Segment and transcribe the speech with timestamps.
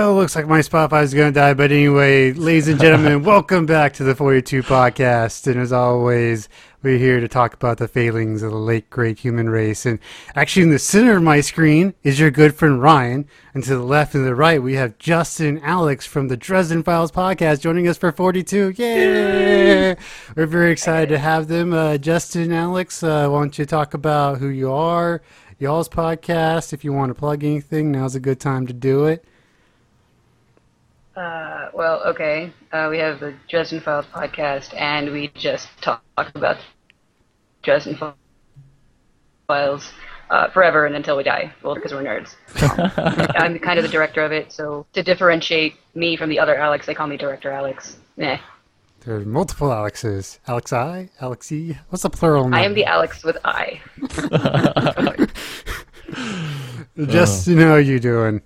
[0.00, 1.54] Oh, looks like my Spotify is going to die.
[1.54, 5.44] But anyway, ladies and gentlemen, welcome back to the 42 podcast.
[5.48, 6.48] And as always,
[6.84, 9.84] we're here to talk about the failings of the late great human race.
[9.84, 9.98] And
[10.36, 13.26] actually, in the center of my screen is your good friend Ryan.
[13.54, 16.84] And to the left and the right, we have Justin and Alex from the Dresden
[16.84, 18.74] Files podcast joining us for 42.
[18.76, 19.96] Yay!
[20.36, 21.72] We're very excited to have them.
[21.72, 25.22] Uh, Justin and Alex, uh, why don't you talk about who you are,
[25.58, 26.72] y'all's podcast?
[26.72, 29.24] If you want to plug anything, now's a good time to do it.
[31.18, 32.52] Uh, well, okay.
[32.72, 36.58] Uh, we have the Dresden Files podcast, and we just talk about
[37.64, 37.98] Dresden
[39.48, 39.90] Files
[40.30, 41.52] uh, forever and until we die.
[41.64, 42.36] Well, because we're nerds.
[43.36, 46.86] I'm kind of the director of it, so to differentiate me from the other Alex,
[46.86, 47.96] they call me Director Alex.
[48.16, 48.38] Nah.
[49.00, 50.38] There are multiple Alexes.
[50.46, 51.76] Alex I, Alex E.
[51.88, 52.54] What's the plural?
[52.54, 53.80] I am the Alex with I.
[57.06, 58.40] Just you know, how you doing.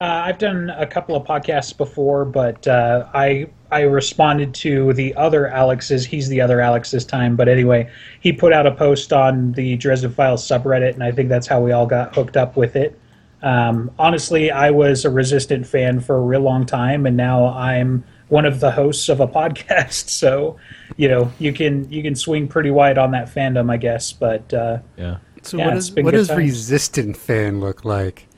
[0.00, 5.14] Uh, I've done a couple of podcasts before, but uh, I I responded to the
[5.14, 6.06] other Alex's.
[6.06, 9.76] He's the other Alex this time, but anyway, he put out a post on the
[9.76, 12.98] Dresden Files subreddit, and I think that's how we all got hooked up with it.
[13.42, 18.02] Um, honestly, I was a Resistant fan for a real long time, and now I'm
[18.28, 20.08] one of the hosts of a podcast.
[20.08, 20.56] So,
[20.96, 24.12] you know, you can you can swing pretty wide on that fandom, I guess.
[24.14, 25.18] But uh, Yeah.
[25.42, 26.38] So Yeah, what does what does times.
[26.38, 28.28] resistant fan look like?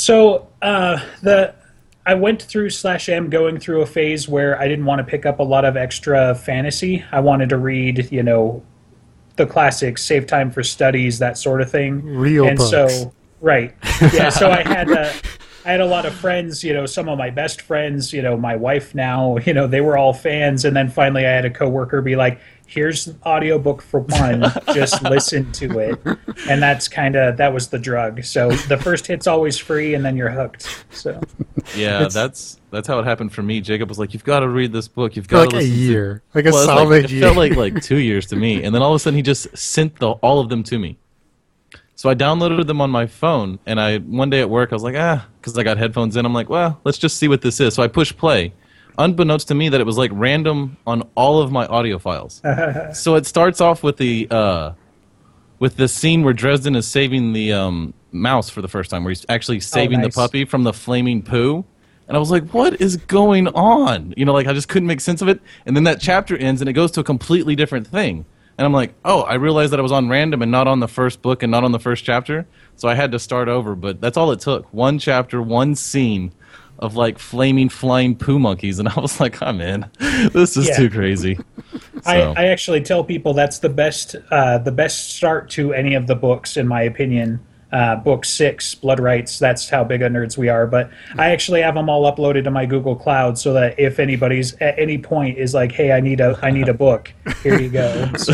[0.00, 1.54] So uh, the
[2.06, 5.26] I went through slash am going through a phase where I didn't want to pick
[5.26, 7.04] up a lot of extra fantasy.
[7.12, 8.62] I wanted to read, you know,
[9.36, 12.02] the classics, save time for studies, that sort of thing.
[12.02, 12.70] Real and books.
[12.70, 13.12] so
[13.42, 13.74] right,
[14.14, 14.30] yeah.
[14.30, 15.12] so I had uh,
[15.66, 18.38] I had a lot of friends, you know, some of my best friends, you know,
[18.38, 21.50] my wife now, you know, they were all fans, and then finally I had a
[21.50, 22.40] coworker be like.
[22.72, 24.44] Here's the audiobook for one.
[24.72, 26.00] Just listen to it,
[26.48, 28.22] and that's kind of that was the drug.
[28.22, 30.84] So the first hit's always free, and then you're hooked.
[30.90, 31.20] So
[31.76, 33.60] Yeah, It's- that's that's how it happened for me.
[33.60, 35.16] Jacob was like, "You've got to read this book.
[35.16, 37.10] You've got like to a listen to year, like a Well, it's like- solid it
[37.10, 37.22] year.
[37.22, 39.56] felt like like two years to me, and then all of a sudden he just
[39.58, 40.96] sent the, all of them to me.
[41.96, 44.84] So I downloaded them on my phone, and I one day at work I was
[44.84, 46.24] like, ah, because I got headphones in.
[46.24, 47.74] I'm like, well, let's just see what this is.
[47.74, 48.52] So I push play,
[48.98, 52.42] unbeknownst to me that it was like random on all of my audio files.
[52.92, 54.72] so it starts off with the uh,
[55.58, 59.10] with the scene where Dresden is saving the um, mouse for the first time, where
[59.10, 60.14] he's actually saving nice.
[60.14, 61.64] the puppy from the flaming poo.
[62.08, 64.14] And I was like, what is going on?
[64.16, 65.40] You know, like I just couldn't make sense of it.
[65.64, 68.24] And then that chapter ends and it goes to a completely different thing.
[68.58, 70.88] And I'm like, oh, I realized that I was on random and not on the
[70.88, 72.46] first book and not on the first chapter.
[72.74, 73.76] So I had to start over.
[73.76, 74.66] But that's all it took.
[74.74, 76.32] One chapter, one scene
[76.80, 78.78] of like flaming flying poo monkeys.
[78.78, 79.86] And I was like, I'm in.
[80.32, 80.76] this is Yeah.
[80.76, 81.38] too crazy.
[82.04, 85.94] I, So- I actually tell people that's the best uh, the best start to any
[85.94, 87.40] of the books, in my opinion.
[87.72, 89.38] Uh, book six, Blood Rites.
[89.38, 90.66] That's how big of nerds we are.
[90.66, 94.54] But I actually have them all uploaded to my Google Cloud, so that if anybody's
[94.54, 97.12] at any point is like, "Hey, I need a I need a book,"
[97.44, 98.10] here you go.
[98.18, 98.32] So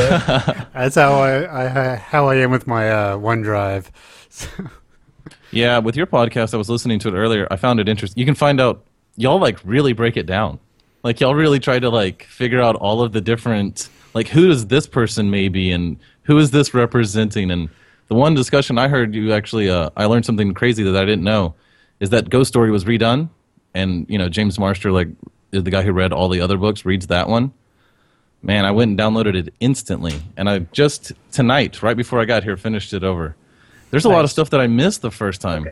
[0.73, 3.89] That's how I, I how I am with my uh, OneDrive.
[5.51, 7.47] Yeah, with your podcast, I was listening to it earlier.
[7.51, 8.21] I found it interesting.
[8.21, 8.85] You can find out
[9.17, 10.59] y'all like really break it down.
[11.03, 14.67] Like y'all really try to like figure out all of the different like who is
[14.67, 17.69] this person maybe and who is this representing and
[18.09, 21.23] the one discussion I heard you actually uh, I learned something crazy that I didn't
[21.23, 21.55] know
[22.01, 23.29] is that Ghost Story was redone
[23.75, 25.09] and you know James Marsters like
[25.51, 27.53] the guy who read all the other books reads that one.
[28.43, 32.43] Man, I went and downloaded it instantly and I just tonight right before I got
[32.43, 33.37] here finished it over.
[33.91, 35.65] There's a lot of stuff that I missed the first time.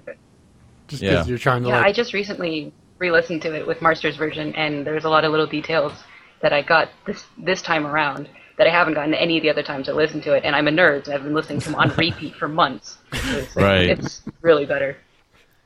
[0.89, 1.25] Just because Yeah.
[1.25, 5.05] you're trying to Yeah, I just recently re-listened to it with Marster's version, and there's
[5.05, 5.93] a lot of little details
[6.41, 9.63] that I got this this time around that I haven't gotten any of the other
[9.63, 10.45] times I listened to it.
[10.45, 12.99] And I'm a nerd, and I've been listening to him on repeat for months.
[13.13, 13.89] It's, Right.
[13.91, 14.97] It's really better.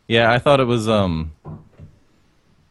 [0.06, 0.88] Yeah, I thought it was.
[0.88, 1.32] Um,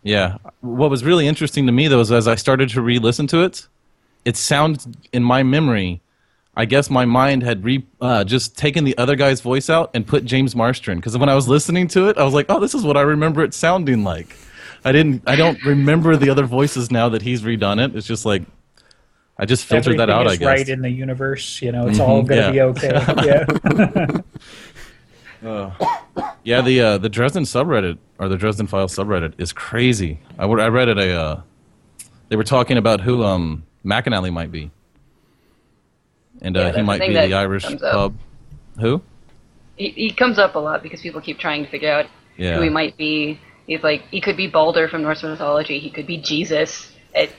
[0.03, 3.43] yeah, what was really interesting to me though is as I started to re-listen to
[3.43, 3.67] it,
[4.25, 6.01] it sounded in my memory.
[6.57, 10.05] I guess my mind had re, uh, just taken the other guy's voice out and
[10.05, 12.59] put James Marsters in because when I was listening to it, I was like, "Oh,
[12.59, 14.35] this is what I remember it sounding like."
[14.83, 15.21] I didn't.
[15.27, 17.95] I don't remember the other voices now that he's redone it.
[17.95, 18.41] It's just like
[19.37, 20.31] I just filtered that everything out.
[20.31, 20.47] I guess.
[20.47, 21.61] right in the universe.
[21.61, 22.51] You know, it's all Mhm, gonna yeah.
[22.51, 24.21] be okay.
[25.43, 25.71] Yeah.
[26.43, 30.19] Yeah, the uh, the Dresden subreddit or the Dresden Files subreddit is crazy.
[30.39, 30.97] I, I read it.
[30.97, 31.41] A uh,
[32.29, 34.71] they were talking about who um, McAnally might be,
[36.41, 38.15] and Yeah, uh, he might thing be the Irish pub.
[38.79, 39.01] Who?
[39.75, 42.05] He, he comes up a lot because people keep trying to figure out
[42.37, 42.55] Yeah.
[42.57, 43.39] who he might be.
[43.67, 45.79] He's like, he could be Balder from Norse mythology.
[45.79, 46.91] He could be Jesus.
[47.13, 47.31] It,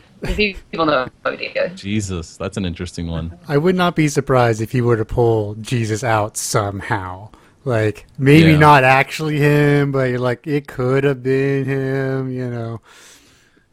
[0.71, 1.71] people know no idea.
[1.71, 3.39] Jesus, that's an interesting one.
[3.49, 7.31] I would not be surprised if he were to pull Jesus out somehow.
[7.65, 8.59] like maybe Yeah.
[8.59, 12.31] not actually him, but you're like it could have been him.
[12.31, 12.81] You know.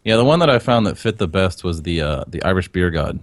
[0.04, 2.68] Yeah, the one that I found that fit the best was the uh, the Irish
[2.70, 3.20] beer god.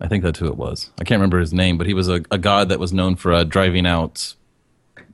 [0.00, 0.90] I think that's who it was.
[1.00, 3.32] I can't remember his name, but he was a, a god that was known for
[3.32, 4.34] uh, driving out,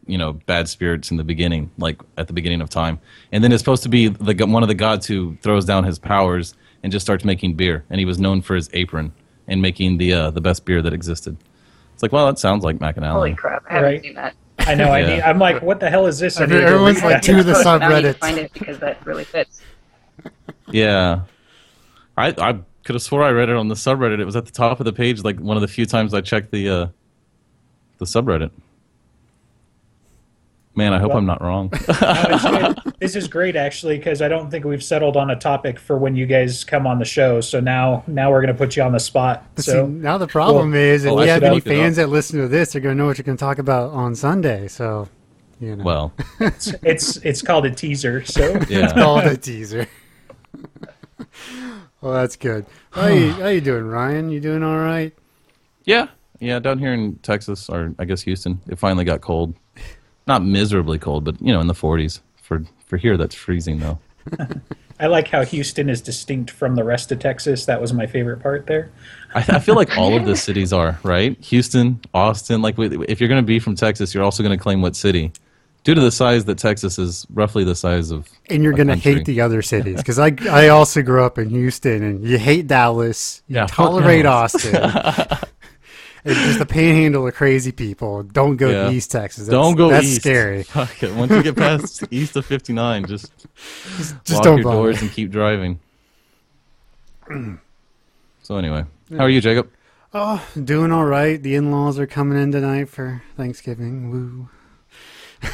[0.06, 2.98] you know, bad spirits in the beginning, like at the beginning of time.
[3.30, 5.98] And then it's supposed to be the one of the gods who throws down his
[5.98, 7.84] powers and just starts making beer.
[7.90, 9.12] And he was known for his apron
[9.46, 11.36] and making the uh, the best beer that existed.
[11.94, 13.12] It's like, well, that sounds like McAnally.
[13.12, 13.64] Holy crap!
[13.68, 14.02] I haven't Right.
[14.02, 14.34] seen that.
[14.58, 14.90] I know.
[14.90, 16.38] I need, I'm like, what the hell is this?
[16.38, 17.36] I Every- need to go everyone's read like, that.
[17.36, 19.60] to the Now I need to find it because that really fits.
[20.70, 21.22] Yeah.
[22.16, 24.18] I I could have swore I read it on the subreddit.
[24.20, 26.20] It was at the top of the page, like one of the few times I
[26.20, 26.86] checked the uh,
[27.98, 28.50] the subreddit.
[30.74, 31.70] Man, I hope Well- I'm not wrong.
[32.00, 35.98] No, this is great actually because I don't think we've settled on a topic for
[35.98, 37.40] when you guys come on the show.
[37.40, 39.44] So now now we're gonna put you on the spot.
[39.56, 41.70] But So see, now the problem well- is, if Oh, you have any look it
[41.70, 41.76] up.
[41.76, 44.66] fans that listen to this, they're gonna know what you're gonna talk about on Sunday.
[44.68, 45.08] So,
[45.60, 48.24] you know, well, it's it's called a teaser.
[48.24, 48.92] So yeah.
[48.92, 49.86] call it a teaser.
[52.02, 52.66] well, that's good.
[52.90, 54.30] How you, how you doing, Ryan?
[54.30, 55.14] You doing all right?
[55.84, 56.08] Yeah.
[56.40, 59.54] Yeah, down here in Texas or I guess Houston, it finally got cold.
[60.26, 62.20] Not miserably cold, but you know, in the 40s.
[62.42, 63.98] For for here that's freezing though.
[65.00, 67.66] I like how Houston is distinct from the rest of Texas.
[67.66, 68.92] That was my favorite part there.
[69.34, 71.36] I, I feel like all of the cities are right.
[71.46, 72.62] Houston, Austin.
[72.62, 75.32] Like, if you're going to be from Texas, you're also going to claim what city,
[75.84, 78.28] due to the size that Texas is, roughly the size of.
[78.48, 82.02] And you're gonna hate the other cities because I I also grew up in Houston,
[82.02, 83.42] and you hate Dallas.
[83.48, 84.26] You Yeah, tolerate.
[84.26, 84.74] Austin.
[86.24, 88.22] it's just the panhandle of crazy people.
[88.22, 88.84] Don't go Yeah.
[88.84, 89.46] to East Texas.
[89.46, 90.20] That's, Don't go That's east.
[90.20, 90.62] scary.
[90.64, 91.12] Fuck it.
[91.14, 93.32] Once you get past east of 59, just,
[93.98, 94.76] Just lock don't your bother.
[94.76, 95.80] doors and keep driving.
[98.42, 99.70] so anyway, how are you, Jacob?
[100.14, 101.42] Oh, doing all right.
[101.42, 104.10] The in-laws are coming in tonight for Thanksgiving.
[104.10, 104.48] Woo!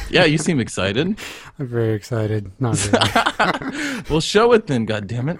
[0.09, 1.19] Yeah, you seem excited.
[1.59, 2.51] I'm very excited.
[2.59, 2.77] Not
[3.61, 4.03] really.
[4.09, 4.85] Well, show it then.
[4.85, 5.39] God damn it.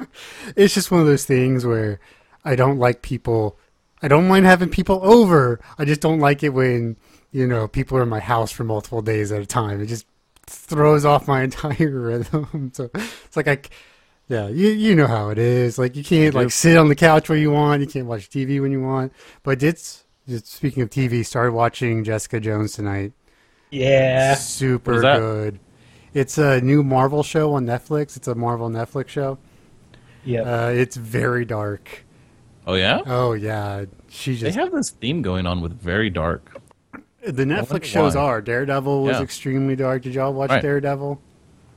[0.56, 2.00] it's just one of those things where
[2.46, 3.57] I don't like people.
[4.01, 5.60] I don't mind having people over.
[5.78, 6.98] I just don't like it when
[7.31, 9.81] you know people are in my house for multiple days at a time.
[9.81, 10.06] It just
[10.46, 12.72] throws off my entire rhythm.
[12.74, 13.60] So it's like I.
[14.28, 15.78] yeah, you you know how it is.
[15.78, 17.81] Like you can't like sit on the couch where you want.
[17.81, 19.13] You can't watch TV when you want.
[19.44, 21.25] But it's just speaking of TV.
[21.25, 23.13] Started watching Jessica Jones tonight.
[23.71, 25.19] Yeah, Super What is that?
[25.19, 25.60] good.
[26.13, 28.18] It's a new Marvel show on Netflix.
[28.18, 29.38] It's a Marvel Netflix show.
[30.25, 30.42] yeah.
[30.42, 32.06] Uh, it's very dark.
[32.66, 33.01] Oh, yeah?
[33.06, 34.44] Oh yeah, she just.
[34.44, 36.60] They have this theme going on with very dark.
[37.25, 38.21] the Netflix shows why.
[38.21, 38.42] are.
[38.42, 39.24] Daredevil was Yeah.
[39.24, 40.04] extremely dark.
[40.04, 40.62] Did y'all watch Right.
[40.62, 41.19] Daredevil?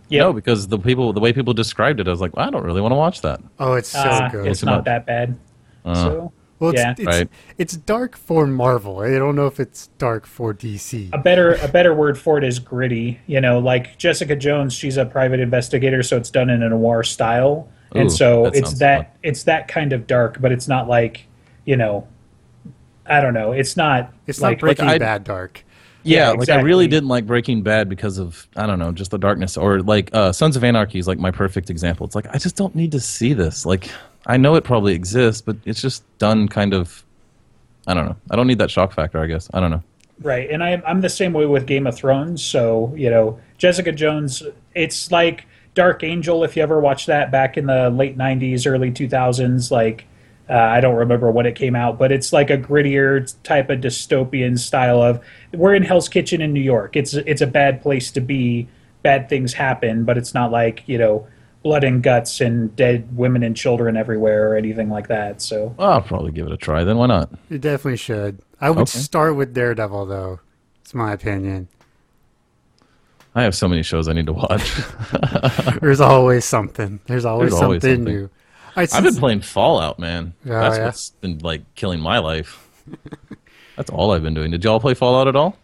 [0.08, 0.20] yeah.
[0.22, 2.80] No, because the people, the way people described it, I was like, I don't really
[2.80, 3.40] want to watch that.
[3.58, 4.46] Oh, it's so Ah, good.
[4.46, 4.84] it's Too not much.
[4.86, 5.36] that bad.
[5.84, 6.92] Uh, so well, it's, yeah.
[6.96, 7.28] it's, Right.
[7.58, 9.00] it's dark for Marvel.
[9.00, 11.10] I don't know if it's dark for DC.
[11.12, 13.20] a better a better word for it is gritty.
[13.26, 17.02] You know, like Jessica Jones, she's a private investigator, so it's done in a noir
[17.02, 19.06] style, Ooh, and so that it's that fun.
[19.22, 21.26] it's that kind of dark, but it's not like
[21.64, 22.06] you know,
[23.06, 25.64] I don't know, it's not It's like not Breaking I'd- Bad dark.
[26.02, 29.10] Yeah, Yeah, like I really didn't like Breaking Bad because of I don't know, just
[29.10, 32.06] the darkness or like uh, Sons of Anarchy is like my perfect example.
[32.06, 33.64] It's like I just don't need to see this.
[33.66, 33.90] Like
[34.26, 37.04] I know it probably exists, but it's just done kind of
[37.86, 38.16] I don't know.
[38.30, 39.48] I don't need that shock factor, I guess.
[39.52, 39.82] I don't know.
[40.20, 42.42] Right, and I'm I'm the same way with Game of Thrones.
[42.42, 44.42] So you know, Jessica Jones,
[44.74, 46.44] it's like Dark Angel.
[46.44, 50.06] If you ever watched that back in the late '90s, early 2000s, like
[50.52, 53.80] uh, I don't remember when it came out, but it's like a grittier type of
[53.80, 55.20] dystopian style of
[55.52, 56.94] we're in Hell's Kitchen in New York.
[56.96, 58.68] It's it's a bad place to be.
[59.02, 61.26] Bad things happen, but it's not like you know
[61.64, 65.42] blood and guts and dead women and children everywhere or anything like that.
[65.42, 66.84] So Well, I'll probably give it a try.
[66.84, 67.30] Then why not?
[67.50, 68.38] You definitely should.
[68.60, 68.98] I would Okay.
[68.98, 70.38] start with Daredevil though.
[70.82, 71.66] It's my opinion.
[73.34, 74.72] I have so many shows I need to watch.
[75.80, 77.00] There's always something.
[77.06, 78.14] There's always, There's always something, something.
[78.14, 78.30] new.
[78.76, 80.32] I, I've been playing Fallout, man.
[80.46, 80.84] Oh, That's yeah?
[80.86, 82.68] what's been like killing my life.
[83.76, 84.50] That's all I've been doing.
[84.50, 85.56] Did y'all play Fallout at all?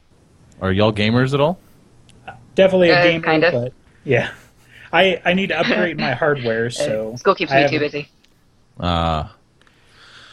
[0.61, 1.59] Are y'all gamers at all?
[2.55, 3.51] definitely a Uh, gamer, kinda.
[3.53, 3.73] but
[4.05, 4.33] yeah.
[4.93, 8.09] I, I need to upgrade my hardware, so School keeps I me too busy.
[8.81, 9.35] Ah,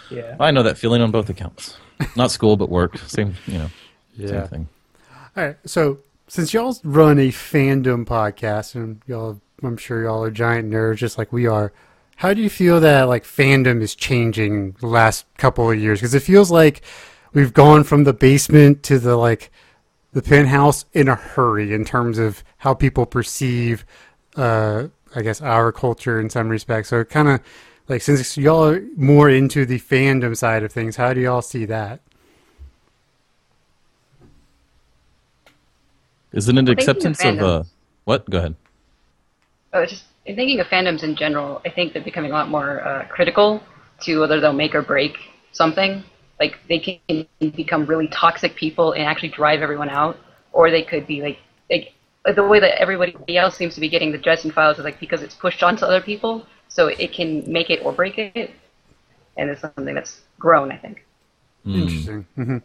[0.10, 1.77] Yeah, I know that feeling on both accounts.
[2.15, 2.98] Not school, but work.
[3.00, 3.70] Same, you know,
[4.15, 4.27] yeah.
[4.27, 4.67] same thing.
[5.38, 5.58] All right.
[5.65, 10.98] So since y'all run a fandom podcast, and y'all, I'm sure y'all are giant nerds
[10.98, 11.72] just like we are.
[12.15, 16.00] How do you feel that like fandom is changing the last couple of years?
[16.00, 16.81] Because it feels like
[17.34, 19.51] we've gone from the basement to the like
[20.13, 23.86] the penthouse in a hurry in terms of how people perceive,
[24.38, 26.89] uh, I guess, our culture in some respects.
[26.89, 27.41] So kind of
[27.89, 31.65] like since y'all are more into the fandom side of things, how do y'all see
[31.65, 32.00] that?
[36.31, 37.63] Isn't it Well, of acceptance of uh,
[38.05, 38.29] what?
[38.29, 38.55] Go ahead.
[39.74, 42.86] Oh, just in thinking of fandoms in general, I think they're becoming a lot more
[42.86, 43.62] uh, critical
[44.01, 45.17] to whether they'll make or break
[45.51, 46.03] something.
[46.39, 50.17] Like they can become really toxic people and actually drive everyone out,
[50.51, 51.39] or they could be like
[51.70, 51.94] like
[52.25, 55.00] like the way that everybody else seems to be getting the Dresden Files is like
[55.00, 58.51] because it's pushed onto other people, so it can make it or break it,
[59.38, 61.05] and it's something that's grown, I think.
[61.65, 62.25] Interesting.
[62.36, 62.58] hmm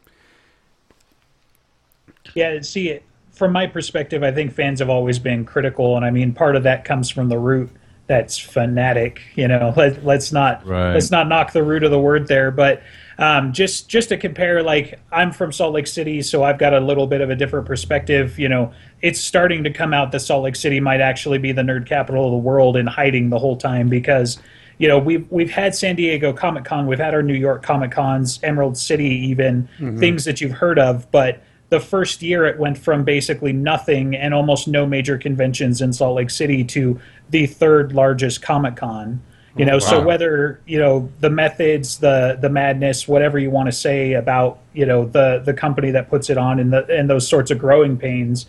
[2.35, 3.05] Yeah, see, it
[3.41, 6.63] from my perspective, I think fans have always been critical, and I mean, part of
[6.65, 7.71] that comes from the root
[8.07, 9.23] that's fanatic.
[9.35, 10.93] You know, let, let's not Right.
[10.93, 12.83] let's not knock the root of the word there, but
[13.17, 16.81] um, just just to compare, like I'm from Salt Lake City, so I've got a
[16.81, 18.39] little bit of a different perspective.
[18.39, 21.63] You know, it's starting to come out that Salt Lake City might actually be the
[21.63, 24.39] nerd capital of the world and hiding the whole time because
[24.77, 27.91] you know we've we've had San Diego Comic Con, we've had our New York Comic
[27.91, 29.67] Cons, Emerald City, even
[29.99, 34.35] things that you've heard of, but the first year it went from basically nothing and
[34.35, 37.01] almost no major conventions in Salt Lake City to
[37.31, 39.23] the third largest Comic Con.
[39.57, 40.07] You know, so wow.
[40.07, 44.87] whether you know the methods, the the madness, whatever you want to say about you
[44.87, 47.97] know the the company that puts it on and the and those sorts of growing
[47.97, 48.47] pains,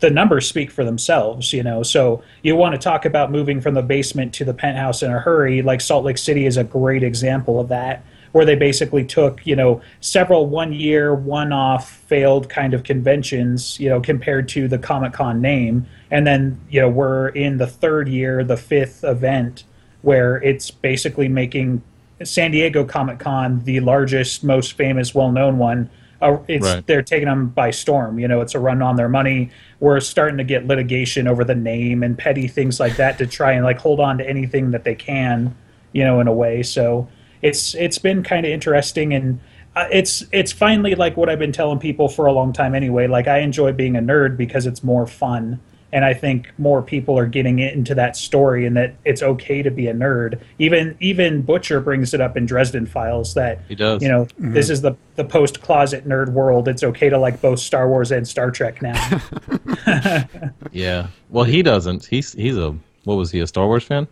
[0.00, 1.82] the numbers speak for themselves, you know.
[1.82, 5.20] So you want to talk about moving from the basement to the penthouse in a
[5.20, 9.46] hurry, like Salt Lake City is a great example of that, where they basically took,
[9.46, 14.68] you know, several one year, one off failed kind of conventions, you know, compared to
[14.68, 15.86] the Comic Con name.
[16.10, 19.64] And then, you know, we're in the third year, the fifth event,
[20.02, 21.82] where it's basically making
[22.22, 25.90] San Diego Comic Con the largest, most famous, well known one.
[26.20, 26.86] Uh, it's Right.
[26.86, 28.18] they're taking them by storm.
[28.18, 29.50] You know, it's a run on their money.
[29.78, 33.52] We're starting to get litigation over the name and petty things like that to try
[33.52, 35.54] and like hold on to anything that they can,
[35.92, 36.64] you know, in a way.
[36.64, 37.06] So
[37.42, 39.40] it's it's been kind of interesting and
[39.76, 43.06] uh, it's it's finally like what I've been telling people for a long time anyway.
[43.06, 45.60] Like I enjoy being a nerd because it's more fun.
[45.90, 49.70] And I think more people are getting into that story, and that it's okay to
[49.70, 50.38] be a nerd.
[50.58, 54.02] Even even Butcher brings it up in Dresden Files that He does.
[54.02, 56.68] you know, this is the the post closet nerd world.
[56.68, 58.96] It's okay to like both Star Wars and Star Trek now.
[60.72, 61.06] Yeah.
[61.30, 62.04] Well, he doesn't.
[62.04, 64.06] He's he's a what was he a Star Wars fan?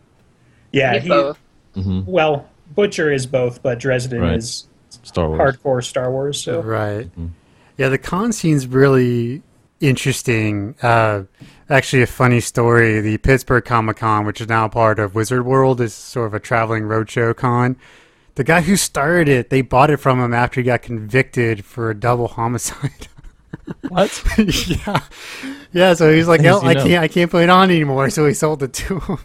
[0.72, 1.38] yeah, He's he, both.
[1.76, 4.36] well, Butcher is both, but Dresden Right.
[4.36, 4.66] is
[5.02, 5.56] Star Wars.
[5.56, 6.40] hardcore Star Wars.
[6.40, 7.08] So Right.
[7.76, 9.42] Yeah, the con scene's really
[9.80, 10.74] interesting.
[10.82, 11.22] Uh,
[11.68, 13.00] actually, a funny story.
[13.00, 16.40] The Pittsburgh Comic Con, which is now part of Wizard World, is sort of a
[16.40, 17.76] traveling roadshow con.
[18.36, 21.90] The guy who started it, they bought it from him after he got convicted for
[21.90, 23.08] a double homicide.
[23.88, 24.22] What?
[24.38, 25.00] yeah,
[25.72, 25.94] yeah.
[25.94, 28.24] So he's like, How does I know?" can't, I can't put it on anymore." So
[28.26, 29.18] he sold it to him.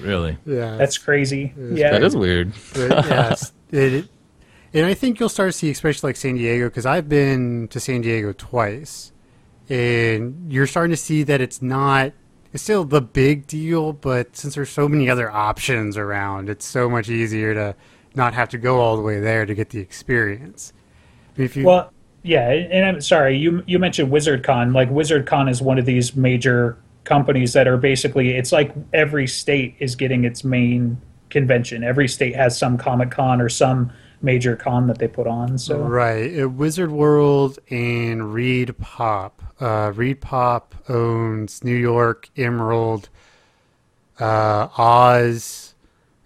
[0.00, 0.36] Really?
[0.44, 1.52] yeah, that's crazy.
[1.56, 2.52] Yeah, That is weird.
[2.74, 4.08] But, yes, it,
[4.72, 7.80] and I think you'll start to see, especially like San Diego, because I've been to
[7.80, 9.12] San Diego twice,
[9.68, 12.12] and you're starting to see that it's not.
[12.52, 16.90] It's still the big deal, but since there's so many other options around, it's so
[16.90, 17.76] much easier to
[18.16, 20.72] not have to go all the way there to get the experience.
[21.36, 21.92] If you, Well,
[22.22, 24.74] yeah, and I'm sorry you you mentioned WizardCon.
[24.74, 29.74] Like WizardCon is one of these major companies that are basically it's like every state
[29.78, 31.84] is getting its main convention.
[31.84, 33.92] Every state has some Comic Con or some
[34.22, 35.58] major con that they put on.
[35.58, 36.42] So Right.
[36.42, 39.32] Uh, Wizard World and ReedPop.
[39.58, 43.08] Uh, ReedPop owns New York, Emerald,
[44.18, 45.74] uh, Oz,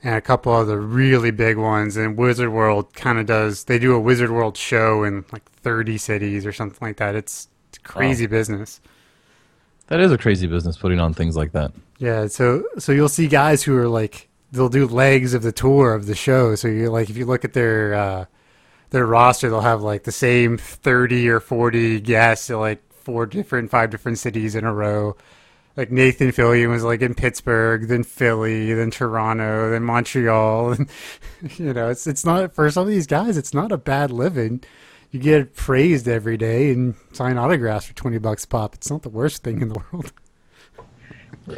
[0.03, 1.97] and a couple other really big ones.
[1.97, 5.99] And Wizard World kind of does, they do a Wizard World show in like 30
[5.99, 7.15] cities or something like that.
[7.15, 8.81] It's, it's crazy business.
[9.89, 11.73] That is a crazy business putting on things like that.
[11.99, 15.95] Yeah, so so you'll see guys who are like they'll do legs of the tour
[15.95, 16.55] of the show.
[16.55, 18.25] So you like if you look at their uh,
[18.91, 23.71] their roster, they'll have like the same thirty or forty guests in like four different,
[23.71, 25.17] five different cities in a row.
[25.77, 30.89] Like Nathan Fillion was like in Pittsburgh, then Philly, then Toronto, then Montreal, and
[31.59, 34.63] you know it's it's not for some of these guys, it's not a bad living.
[35.15, 38.75] You get praised every day and sign autographs for twenty bucks a pop.
[38.75, 40.13] It's not the worst thing in the world.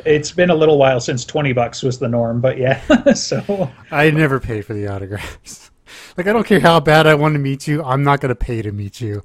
[0.04, 3.12] it's been a little while since twenty bucks was the norm, but yeah.
[3.14, 5.70] so I never pay for the autographs.
[6.18, 8.60] Like I don't care how bad I want to meet you, I'm not gonna pay
[8.60, 9.22] to meet you.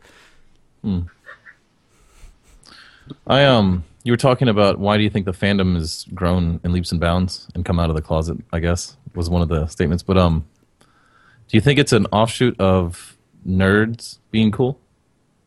[3.28, 6.72] I um, you were talking about why do you think the fandom has grown in
[6.72, 8.38] leaps and bounds and come out of the closet?
[8.54, 10.04] I guess was one of the statements.
[10.04, 10.46] But um,
[10.80, 14.79] do you think it's an offshoot of nerds being cool?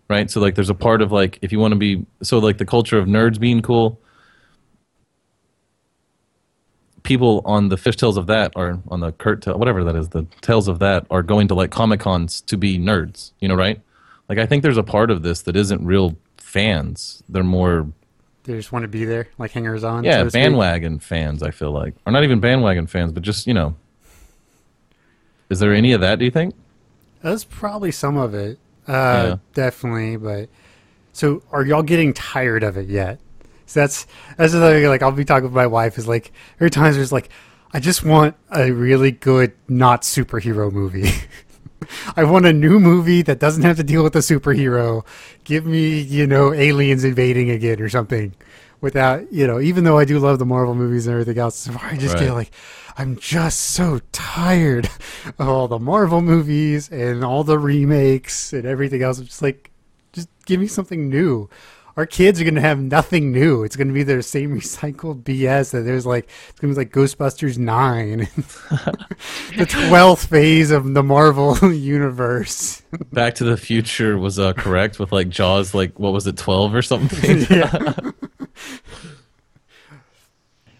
[0.09, 0.31] Right.
[0.31, 2.67] So like, there's a part of like, if you want to be so like the
[2.67, 4.01] culture of nerds being cool.
[7.03, 10.27] People on the fishtails of that, or on the Kurt, tail, whatever that is, the
[10.41, 13.33] tails of that, are going to like comic cons to be nerds.
[13.41, 13.79] You know, right?
[14.29, 17.23] Like, I think there's a part of this that isn't real fans.
[17.29, 17.87] They're more
[18.45, 20.03] They just want to be there, like hangers on.
[20.05, 20.43] yeah so to speak.
[20.45, 21.43] bandwagon fans.
[21.43, 23.77] I feel like, or not even bandwagon fans, but just you know.
[25.51, 26.19] Is there any of that?
[26.19, 26.55] Do you think?
[27.25, 28.59] That's probably some of it.
[28.87, 29.37] Uh, Yeah.
[29.55, 30.51] Definitely, but
[31.15, 33.19] so are y'all getting tired of it yet?
[33.65, 34.87] So that's that's the thing.
[34.87, 37.31] Like I'll be talking with my wife is like every times there's like
[37.73, 41.11] I just want a really good not superhero movie.
[42.17, 45.05] I want a new movie that doesn't have to deal with a superhero.
[45.45, 48.35] Give me you know aliens invading again or something.
[48.85, 51.97] Without you know, even though I do love the Marvel movies and everything else, I
[51.97, 52.51] just get like
[52.99, 54.91] I'm just so tired
[55.39, 59.19] of all the Marvel movies and all the remakes and everything else.
[59.19, 59.71] I'm just like,
[60.13, 61.49] just give me something new.
[61.97, 63.65] Our kids are gonna have nothing new.
[63.65, 67.57] It's gonna be their same recycled BS that there's like it's gonna be like Ghostbusters
[67.57, 68.29] nine,
[69.57, 72.83] the twelfth phase of the Marvel universe.
[73.15, 76.75] Back to the Future was uh, correct with like Jaws, like what was it, twelve
[76.75, 77.47] or something?
[77.49, 77.95] yeah,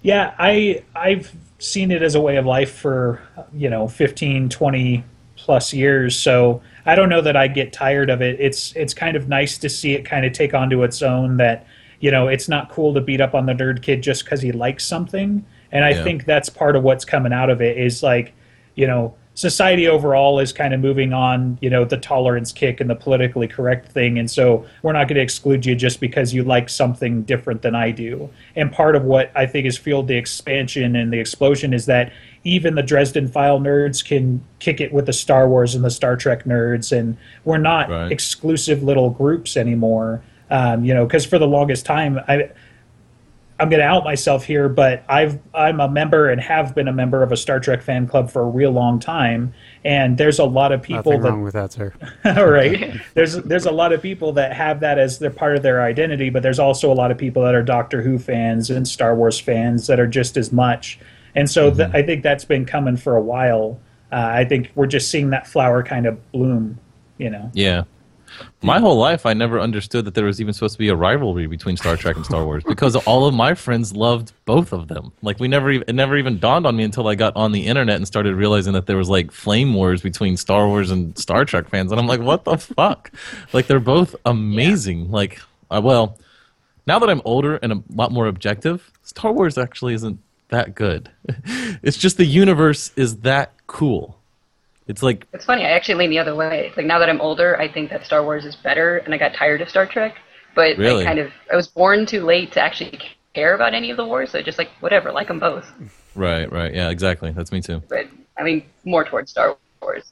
[0.05, 3.23] Yeah, I I've seen it as a way of life for,
[3.55, 5.03] you know, 15, 20
[5.37, 6.15] plus years.
[6.17, 8.39] So I don't know that I get tired of it.
[8.39, 11.67] It's it's kind of nice to see it kind of take onto its own that,
[12.01, 14.53] you know, it's not cool to beat up on the nerd kid just cuz he
[14.53, 15.45] likes something.
[15.73, 16.05] And I Yeah.
[16.05, 18.35] think that's part of what's coming out of it is like,
[18.75, 22.89] you know, society overall is kind of moving on, you know, the tolerance kick and
[22.89, 24.19] the politically correct thing.
[24.19, 27.75] And so we're not going to exclude you just because you like something different than
[27.75, 28.31] I do.
[28.55, 32.13] And part of what I think has fueled the expansion and the explosion is that
[32.45, 36.17] even the Dresden File nerds can kick it with the Star Wars and the Star
[36.17, 36.97] Trek nerds.
[36.97, 38.13] And we're not Right.
[38.13, 40.23] exclusive little groups anymore.
[40.51, 42.51] Um, you know, because for the longest time, I,
[43.61, 46.93] I'm going to out myself here, but I've I'm a member and have been a
[46.93, 50.45] member of a Star Trek fan club for a real long time, and there's a
[50.45, 51.93] lot of people nothing that wrong with that, sir.
[52.25, 53.01] all right.
[53.15, 56.31] There's there's a lot of people that have that as their part of their identity,
[56.31, 59.39] but there's also a lot of people that are Doctor Who fans and Star Wars
[59.39, 60.99] fans that are just as much.
[61.37, 63.81] And so th- I think that's been coming for a while.
[64.11, 66.79] Uh, I think we're just seeing that flower kind of bloom.
[67.19, 67.51] You know.
[67.55, 67.85] Yeah.
[68.63, 71.47] My whole life, I never understood that there was even supposed to be a rivalry
[71.47, 75.13] between Star Trek and Star Wars because all of my friends loved both of them.
[75.23, 77.67] Like we never, even, it never even dawned on me until I got on the
[77.67, 81.45] internet and started realizing that there was like flame wars between Star Wars and Star
[81.45, 83.11] Trek fans, and I'm like, what the fuck?
[83.53, 85.11] Like they're both amazing.
[85.11, 86.19] Like, uh, well,
[86.87, 90.19] now that I'm older and a lot more objective, Star Wars actually isn't
[90.49, 91.11] that good.
[91.83, 94.19] it's just the universe is that cool.
[94.87, 95.65] It's like It's funny.
[95.65, 96.73] I actually lean the other way.
[96.77, 99.33] Like now that I'm older, I think that Star Wars is better, and I got
[99.35, 100.17] tired of Star Trek.
[100.55, 101.03] But Really?
[101.03, 102.99] I kind of I was born too late to actually
[103.35, 104.31] care about any of the wars.
[104.31, 105.67] So just like whatever, like them both.
[106.15, 107.31] right, right, yeah, exactly.
[107.33, 107.83] That's me too.
[107.89, 108.07] But
[108.39, 110.05] I mean, more towards Star Wars.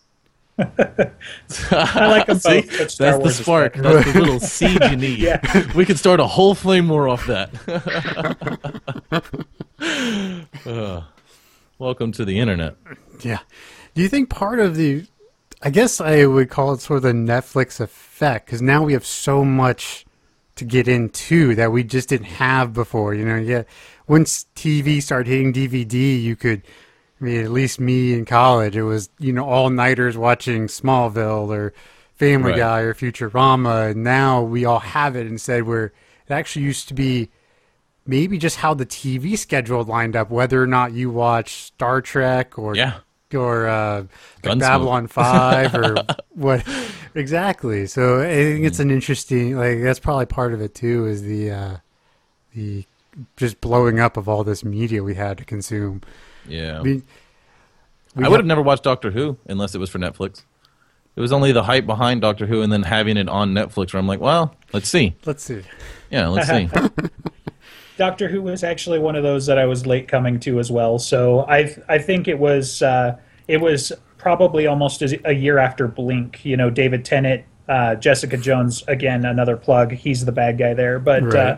[0.58, 2.60] I like 'em See?
[2.62, 3.74] both, but Star That's the Wars is spark.
[3.74, 3.94] better.
[3.94, 5.18] That's the little seed you need.
[5.28, 5.40] Yeah.
[5.74, 7.50] We could start a whole flame war off that.
[10.66, 11.04] Ugh.
[11.78, 12.76] Welcome to the internet.
[13.22, 13.40] Yeah.
[13.94, 15.06] Do you think part of the,
[15.62, 19.06] I guess I would call it sort of the Netflix effect, because now we have
[19.06, 20.06] so much
[20.56, 23.14] to get into that we just didn't have before.
[23.14, 23.62] You know, yeah.
[24.06, 26.62] Once TV started hitting DVD, you could,
[27.20, 31.48] I mean, at least me in college, it was, you know, all nighters watching Smallville
[31.48, 31.72] or
[32.14, 32.58] Family Right.
[32.58, 33.92] Guy or Futurama.
[33.92, 37.30] And now we all have it instead where it actually used to be
[38.06, 42.58] maybe just how the TV schedule lined up, whether or not you watch Star Trek
[42.58, 42.94] or Yeah.
[43.34, 44.04] or uh,
[44.44, 45.96] like Babylon Five or
[46.30, 46.66] what
[47.14, 47.86] exactly.
[47.86, 51.50] So I think it's an interesting like that's probably part of it too is the
[51.50, 51.76] uh,
[52.54, 52.84] the
[53.36, 56.00] just blowing up of all this media we had to consume.
[56.48, 56.80] Yeah.
[56.80, 57.02] I mean,
[58.16, 60.42] I would have never watched Doctor Who unless it was for Netflix.
[61.14, 64.00] It was only the hype behind Doctor Who and then having it on Netflix where
[64.00, 65.14] I'm like, well, let's see.
[65.26, 65.60] Let's see.
[66.10, 66.68] Yeah, let's see.
[67.96, 70.98] Doctor Who was actually one of those that I was late coming to as well.
[70.98, 73.16] So I I think it was uh,
[73.48, 76.44] it was probably almost a year after Blink.
[76.44, 79.92] You know, David Tennant, uh, Jessica Jones again, another plug.
[79.92, 81.22] He's the bad guy there, but.
[81.22, 81.34] Right.
[81.36, 81.56] Uh,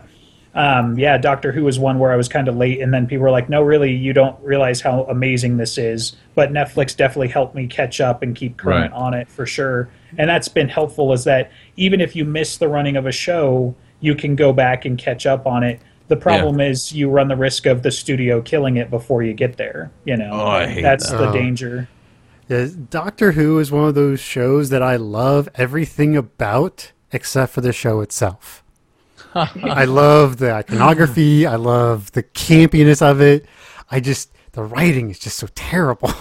[0.57, 3.25] um, yeah, Doctor Who was one where I was kind of late, and then people
[3.25, 7.57] were like, "No, really, you don't realize how amazing this is." But Netflix definitely helped
[7.57, 9.03] me catch up and keep current Right.
[9.03, 11.13] on it for sure, and that's been helpful.
[11.13, 14.85] Is that even if you miss the running of a show, you can go back
[14.85, 15.81] and catch up on it.
[16.09, 19.57] The problem is you run the risk of the studio killing it before you get
[19.57, 19.91] there.
[20.05, 21.17] You know, Oh, I hate that's that.
[21.19, 21.33] the Oh.
[21.33, 21.89] danger.
[22.49, 27.63] Yeah, Doctor Who is one of those shows that I love everything about except for
[27.63, 28.63] the show itself.
[29.35, 31.47] I love the iconography.
[31.47, 33.47] I love the campiness of it.
[33.91, 36.13] I just the writing is just so terrible.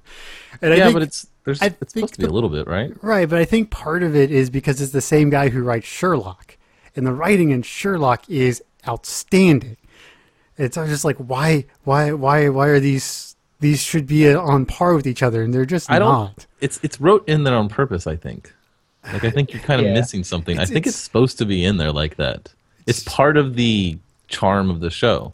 [0.62, 2.48] and I yeah, think- but it's there's I it's supposed to be the- a little
[2.50, 2.92] bit, right?
[3.02, 5.86] Right, but I think part of it is because it's the same guy who writes
[5.86, 6.56] Sherlock.
[6.96, 9.76] and the writing in Sherlock is outstanding.
[10.58, 15.06] It's just like why, why, why, why are these these should be on par with
[15.06, 16.08] each other, and they're just I don't.
[16.08, 16.46] not.
[16.60, 18.06] It's it's wrote in there on purpose.
[18.06, 18.52] I think.
[19.12, 19.94] Like I think you're kind of Yeah.
[19.94, 20.54] missing something.
[20.56, 22.52] It's- I think it's, it's- supposed to be in there like that.
[22.86, 25.32] It's part of the charm of the show.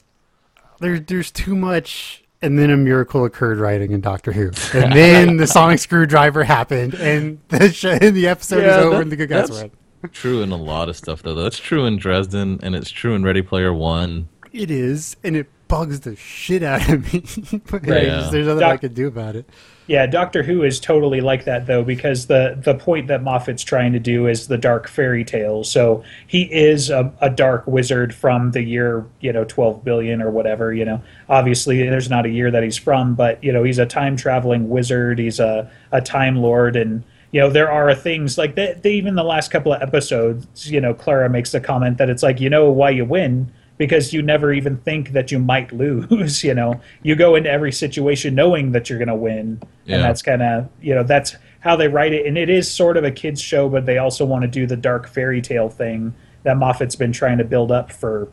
[0.80, 5.36] There, there's too much, and then a miracle occurred writing in Doctor Who, and then
[5.36, 9.12] the sonic screwdriver happened, and the show, and the episode Yeah, is over, that- and
[9.12, 9.70] the good guys that's- win.
[10.10, 11.34] True in a lot of stuff though.
[11.34, 14.28] That's true in Dresden, and it's true in Ready Player One.
[14.52, 17.22] It is, and it bugs the shit out of me.
[17.70, 18.04] but Right.
[18.04, 19.48] there's, there's nothing I Doc- could do about it.
[19.86, 23.92] Yeah, Doctor Who is totally like that though, because the the point that Moffat's trying
[23.94, 25.64] to do is the dark fairy tale.
[25.64, 30.30] So he is a, a dark wizard from the year you know twelve billion or
[30.30, 30.72] whatever.
[30.72, 33.86] You know, obviously there's not a year that he's from, but you know he's a
[33.86, 35.18] time traveling wizard.
[35.18, 38.82] He's a a time lord, and you know there are things like that.
[38.82, 42.22] They, even the last couple of episodes, you know, Clara makes the comment that it's
[42.22, 46.44] like you know why you win because you never even think that you might lose.
[46.44, 49.96] You know, you go into every situation knowing that you're going to win, Yeah.
[49.96, 52.26] and that's kind of you know that's how they write it.
[52.26, 54.76] And it is sort of a kids show, but they also want to do the
[54.76, 58.28] dark fairy tale thing that Moffat's been trying to build up for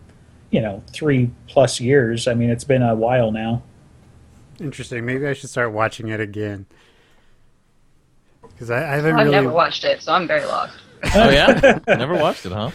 [0.51, 2.27] you know three plus years.
[2.27, 3.63] I mean, it's been a while now.
[4.59, 5.05] Interesting.
[5.05, 6.65] Maybe I should start watching it again.
[8.59, 9.31] Because I, I haven't I've really.
[9.31, 10.77] never watched it, so I'm very lost.
[11.15, 12.71] Oh yeah, never watched it, huh?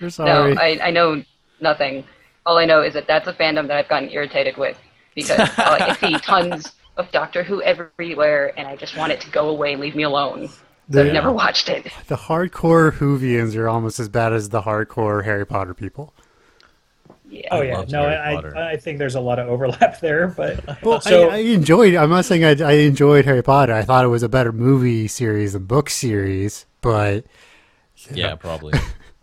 [0.00, 0.54] You're sorry.
[0.54, 1.22] No, I, I know
[1.60, 2.04] nothing.
[2.46, 4.78] All I know is that that's a fandom that I've gotten irritated with
[5.14, 9.30] because uh, I see tons of Doctor Who everywhere, and I just want it to
[9.30, 10.48] go away and leave me alone.
[10.48, 10.54] So
[10.88, 11.84] The- I've never watched it.
[12.06, 16.14] the hardcore Whovians are almost as bad as the hardcore Harry Potter people.
[17.32, 17.48] Yeah.
[17.50, 20.82] Oh yeah, love no, I, I I think there's a lot of overlap there, but
[20.82, 21.94] Well, so I, I enjoyed.
[21.94, 23.72] I'm not saying I, I enjoyed Harry Potter.
[23.72, 27.24] I thought it was a better movie series than book series, but
[28.12, 28.78] Yeah, probably.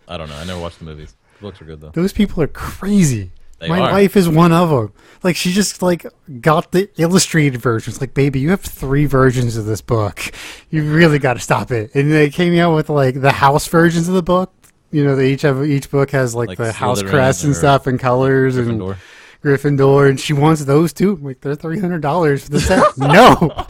[0.08, 0.36] I don't know.
[0.38, 1.16] I never watched the movies.
[1.40, 1.92] The books are good though.
[1.92, 3.32] those people are crazy.
[3.60, 3.92] They My are.
[3.92, 4.94] wife is one of them.
[5.22, 6.06] Like she just like
[6.42, 8.00] got the illustrated versions.
[8.02, 10.32] Like, baby, you have three versions of this book.
[10.72, 11.94] You really got to stop it.
[11.94, 14.52] And they came out with like the house versions of the book.
[14.92, 17.56] You know, they each have each book has like, Like the house Slytherin crest and
[17.56, 18.98] stuff and colors and Gryffindor.
[19.44, 21.14] Gryffindor, and she wants those too.
[21.14, 22.98] I'm like, they're three hundred dollars for the set.
[22.98, 23.68] no,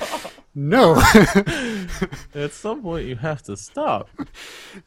[0.56, 0.96] no.
[2.34, 4.10] At some point, you have to stop.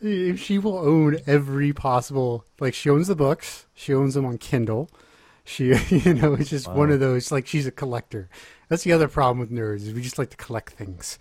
[0.02, 2.44] she will own every possible.
[2.60, 3.66] Like, she owns the books.
[3.74, 4.90] She owns them on Kindle.
[5.44, 7.30] She, you know, it's just one of those.
[7.32, 8.28] Like, she's a collector.
[8.68, 11.18] That's the other problem with nerds is we just like to collect things.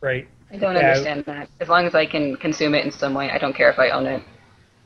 [0.00, 0.28] right.
[0.52, 0.90] I don't Yeah.
[0.90, 1.48] understand that.
[1.60, 3.90] As long as I can consume it in some way, I don't care if I
[3.90, 4.22] own it.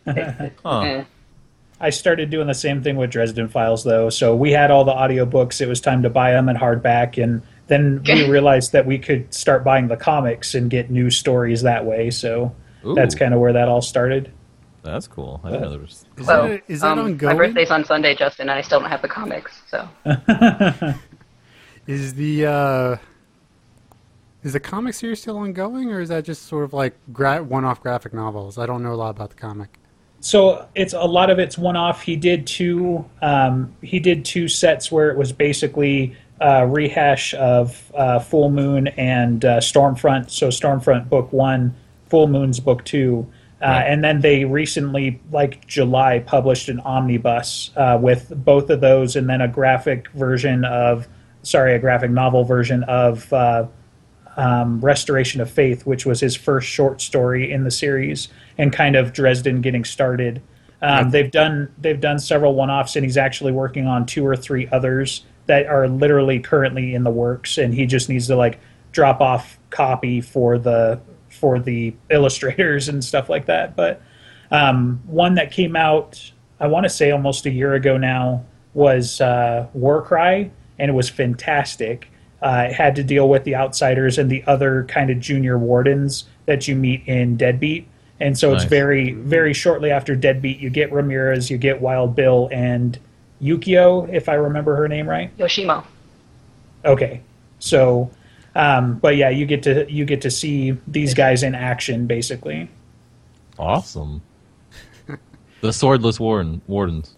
[0.64, 1.04] Huh.
[1.82, 4.10] I started doing the same thing with Dresden Files, though.
[4.10, 5.60] So we had all the audiobooks.
[5.62, 7.22] It was time to buy them in hardback.
[7.22, 11.62] And then we realized that we could start buying the comics and get new stories
[11.62, 12.10] that way.
[12.10, 14.30] So Ooh, that's kind of where that all started.
[14.82, 15.40] that's cool.
[15.42, 16.04] I didn't know there was.
[16.18, 17.36] Is Well, that, is that um, ongoing?
[17.38, 19.62] My birthday's on Sunday, Justin, and I still don't have the comics.
[19.70, 19.88] So
[21.86, 22.96] Is the uh,
[24.44, 27.80] is the comic series still ongoing, or is that just sort of like gra- one-off
[27.82, 28.58] graphic novels?
[28.58, 29.78] I don't know a lot about the comic.
[30.20, 32.02] So it's a lot of it's one off.
[32.02, 33.04] He did two.
[33.22, 38.88] Um, he did two sets where it was basically uh, rehash of uh, Full Moon
[38.88, 40.30] and uh, Stormfront.
[40.30, 41.74] So Stormfront book one,
[42.08, 43.26] Full Moon's book two,
[43.62, 49.16] uh, and then they recently, like July, published an omnibus uh, with both of those,
[49.16, 51.08] and then a graphic version of,
[51.42, 53.32] sorry, a graphic novel version of.
[54.40, 58.96] Um, Restoration of Faith, which was his first short story in the series, and kind
[58.96, 60.40] of Dresden getting started.
[60.80, 64.66] Um, they've done they've done several one-offs, and he's actually working on two or three
[64.68, 68.60] others that are literally currently in the works, and he just needs to like
[68.92, 73.76] drop off copy for the for the illustrators and stuff like that.
[73.76, 74.00] But
[74.50, 79.20] um, one that came out, I want to say almost a year ago now, was
[79.20, 82.09] uh, Warcry, and it was fantastic.
[82.42, 86.66] Uh, had to deal with the outsiders and the other kind of junior wardens that
[86.66, 87.86] you meet in Deadbeat.
[88.18, 92.48] And so it's very, very shortly after Deadbeat, you get Ramirez, you get Wild Bill,
[92.52, 92.98] and
[93.40, 95.36] Yukio, if I remember her name right.
[95.38, 95.84] Yoshimo.
[96.84, 97.22] Okay,
[97.58, 98.10] so,
[98.54, 102.70] um, but yeah, you get to you get to see these guys in action, basically.
[103.58, 104.22] Awesome.
[105.60, 107.16] the swordless warden wardens.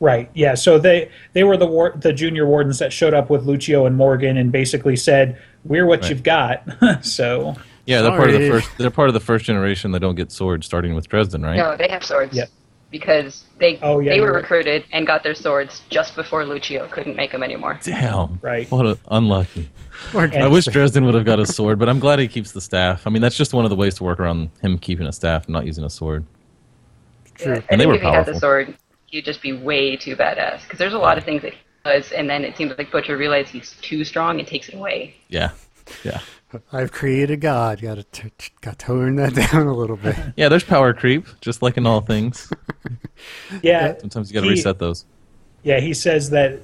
[0.00, 0.30] Right.
[0.34, 0.54] Yeah.
[0.54, 3.96] So they they were the war, the junior wardens that showed up with Luccio and
[3.96, 6.10] Morgan and basically said, "We're what Right.
[6.10, 6.62] you've got."
[7.04, 7.56] so
[7.86, 8.70] Yeah, they're part of the first.
[8.78, 11.56] They're part of the first generation that don't get swords, starting with Dresden, right?
[11.56, 12.36] No, they have swords.
[12.36, 12.48] Yep.
[12.90, 14.36] because they Oh, yeah, they were right.
[14.42, 17.78] recruited and got their swords just before Luccio couldn't make them anymore.
[17.82, 18.38] Damn.
[18.40, 18.70] Right.
[18.70, 19.68] What a unlucky.
[20.14, 23.04] I wish Dresden would have got a sword, but I'm glad he keeps the staff.
[23.06, 25.46] I mean, that's just one of the ways to work around him keeping a staff
[25.46, 26.24] and not using a sword.
[27.34, 27.52] True.
[27.52, 28.32] I And think they were if he had powerful.
[28.34, 28.74] the sword,
[29.08, 30.62] he'd just be way too badass.
[30.62, 33.16] Because there's a lot of things that he does, and then it seems like Butcher
[33.16, 35.14] realizes he's too strong and takes it away.
[35.28, 35.50] Yeah.
[36.04, 36.20] Yeah.
[36.72, 37.82] I've created God.
[37.82, 40.16] Got to t- t- got to tone that down a little bit.
[40.36, 42.50] Yeah, there's power creep, just like in all things.
[43.62, 45.04] Yeah, Sometimes you got to reset those.
[45.62, 45.80] Yeah.
[45.80, 46.60] He says that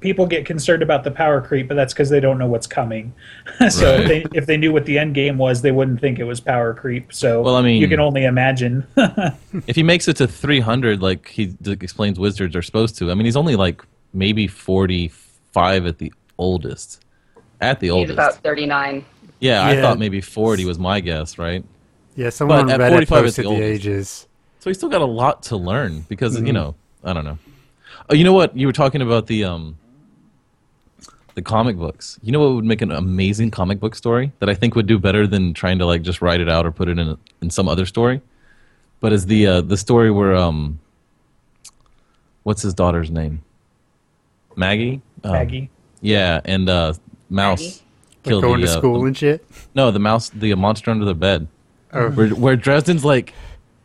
[0.00, 3.12] people get concerned about the power creep, but that's because they don't know what's coming.
[3.70, 4.00] so Right.
[4.00, 6.40] if they if they knew what the end game was, they wouldn't think it was
[6.40, 7.12] power creep.
[7.12, 8.86] So Well, I mean- you can only imagine.
[9.66, 13.14] If he makes it to 300, like he d- explains wizards are supposed to, I
[13.14, 13.82] mean, he's only like
[14.14, 17.04] maybe 45 at the oldest.
[17.60, 18.12] At the He's oldest.
[18.14, 19.04] about 39.
[19.40, 21.64] yeah, I thought maybe 40 was my guess, right?
[22.16, 23.66] Yeah, someone But on at Reddit 45 is posted the the, oldest.
[23.86, 24.26] ages.
[24.60, 26.54] So he's still got a lot to learn because you mm-hmm.
[26.54, 26.74] know
[27.04, 27.38] I don't know.
[28.08, 28.56] Oh, you know what?
[28.56, 29.78] You were talking about the um
[31.34, 32.18] the comic books.
[32.22, 34.98] You know what would make an amazing comic book story that I think would do
[34.98, 37.50] better than trying to like just write it out or put it in a, in
[37.50, 38.20] some other story.
[39.00, 40.78] But is the uh, the story where um
[42.42, 43.42] what's his daughter's name?
[44.56, 45.00] Maggie.
[45.24, 45.70] Um, Maggie.
[46.00, 46.94] Yeah, and uh,
[47.30, 47.82] Mouse Maggie?
[48.24, 49.44] Like going the, to uh, school and shit.
[49.74, 51.48] no, the mouse, the monster under the bed.
[51.92, 52.10] Oh.
[52.10, 53.34] Where, where Dresden's like,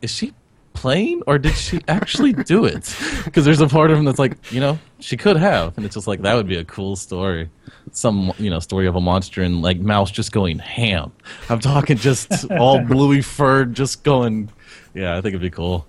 [0.02, 0.34] is she
[0.78, 2.96] playing or did she actually do it?
[3.26, 5.96] Because there's a part of him that's like, you know, she could have, and it's
[5.96, 7.50] just like that would be a cool story.
[7.92, 11.12] Some you know story of a monster and like mouse just going ham.
[11.50, 14.50] I'm talking just all bluey furred, just going.
[14.94, 15.86] Yeah, I think it'd be cool.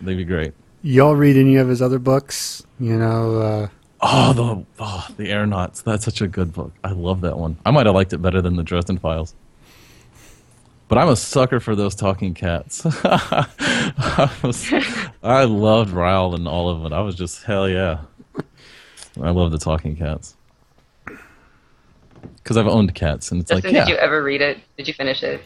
[0.00, 0.52] They'd be great.
[0.82, 2.64] Y'all read any of his other books?
[2.80, 3.68] You know, uh,
[4.02, 5.82] Oh, the oh, the Aeronauts.
[5.82, 6.72] That's such a good book.
[6.82, 7.56] I love that one.
[7.66, 9.34] I might have liked it better than the Dresden Files.
[10.90, 12.82] But I'm a sucker for those talking cats.
[13.04, 14.72] I, was,
[15.22, 16.92] I loved Ryle and all of it.
[16.92, 18.00] I was just hell yeah.
[19.22, 20.34] I love the talking cats
[21.04, 23.84] because I've owned cats, and it's Justin, like yeah.
[23.84, 24.58] did you ever read it?
[24.76, 25.40] Did you finish it?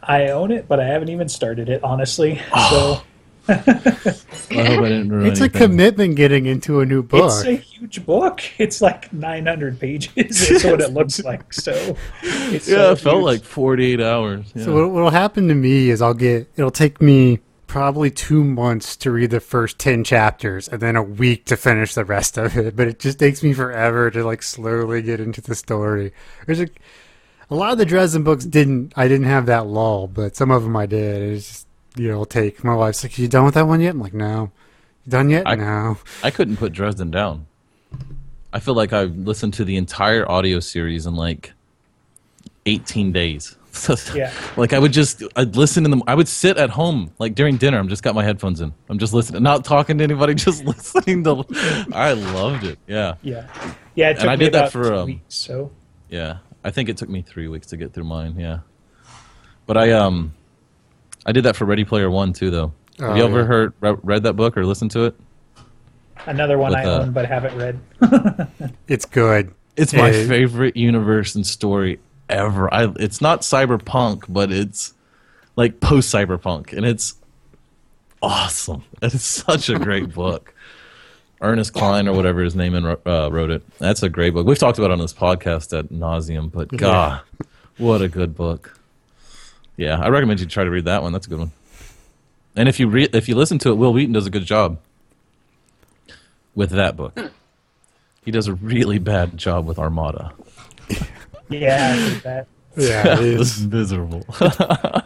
[0.00, 2.40] I own it, but I haven't even started it honestly.
[2.54, 2.70] Oh.
[2.70, 3.02] So
[3.48, 5.50] I hope I didn't ruin it's a anything.
[5.50, 7.24] commitment getting into a new book.
[7.32, 8.42] it's a huge book.
[8.58, 10.50] It's like 900 pages.
[10.50, 11.52] Is what it looks like.
[11.52, 13.24] So it's Yeah, so it felt huge.
[13.24, 14.52] like 48 hours.
[14.54, 14.64] Yeah.
[14.64, 18.96] So what what'll happen to me is I'll get it'll take me probably two months
[18.96, 22.56] to read the first ten chapters and then a week to finish the rest of
[22.56, 22.74] it.
[22.76, 26.12] But it just takes me forever to like slowly get into the story.
[26.46, 26.68] There's a
[27.50, 30.62] a lot of the Dresden books didn't I didn't have that lull, but some of
[30.64, 31.22] them I did.
[31.22, 31.67] It's just
[31.98, 33.90] you know, it'll take my wife's like, You done with that one yet?
[33.90, 34.50] I'm like, No.
[35.04, 35.42] You done yet?
[35.46, 35.98] I- no.
[36.22, 37.46] I couldn't put Dresden down.
[38.52, 41.52] I feel like I've listened to the entire audio series in like
[42.66, 43.54] 18 days.
[44.12, 44.32] Yeah.
[44.56, 47.58] Like I would just I'd listen in the I would sit at home like during
[47.58, 47.78] dinner.
[47.78, 48.72] I'm just got my headphones in.
[48.88, 51.44] I'm just listening, not talking to anybody, just listening to.
[51.92, 52.78] I loved it.
[52.88, 53.46] Yeah, Yeah,
[53.94, 54.10] yeah.
[54.10, 55.34] It took And I me did that for, two um, weeks.
[55.36, 55.70] So
[56.08, 56.38] yeah.
[56.64, 58.34] I think it took me three weeks to get through mine.
[58.36, 58.60] Yeah,
[59.66, 60.32] but I um,
[61.28, 62.72] I did that for Ready Player One too, though.
[63.00, 63.44] Have Oh, you ever yeah.
[63.46, 65.14] heard re- read that book or listened to it?
[66.26, 67.78] another one With, I uh, own but haven't read.
[68.88, 69.52] It's good.
[69.76, 70.26] It's my Hey.
[70.26, 72.72] favorite universe and story ever.
[72.72, 74.94] I it's not cyberpunk, but it's
[75.56, 77.14] like post cyberpunk, and it's
[78.22, 78.84] awesome.
[79.02, 80.54] It's such a great book.
[81.40, 83.62] Ernest Cline or whatever his name in, uh, wrote it.
[83.78, 84.44] That's a great book.
[84.44, 87.20] We've talked about it on this podcast at nauseum, but God,
[87.76, 88.76] what a good book.
[89.78, 91.12] Yeah, I recommend you try to read that one.
[91.12, 91.52] That's a good one.
[92.56, 94.78] And if you re- if you listen to it, Wil Wheaton does a good job
[96.54, 97.18] with that book.
[98.24, 100.32] He does a really bad job with Armada.
[101.48, 102.46] yeah, I did that.
[102.76, 103.66] Yeah, it It is.
[103.66, 104.24] miserable.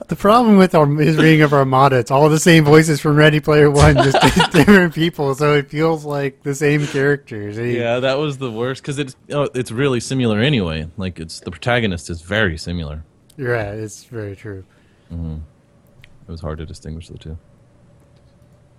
[0.09, 3.41] The problem with our, his reading of Armada, it's all the same voices from Ready
[3.41, 4.21] Player One, just
[4.53, 7.57] different people, so it feels like the same characters.
[7.57, 10.89] He- yeah, that was the worst because it's oh, it's really similar anyway.
[10.99, 13.05] Like it's the protagonist is very similar.
[13.37, 13.55] You're.
[13.55, 14.65] It's very true.
[15.13, 17.37] It was hard to distinguish the two.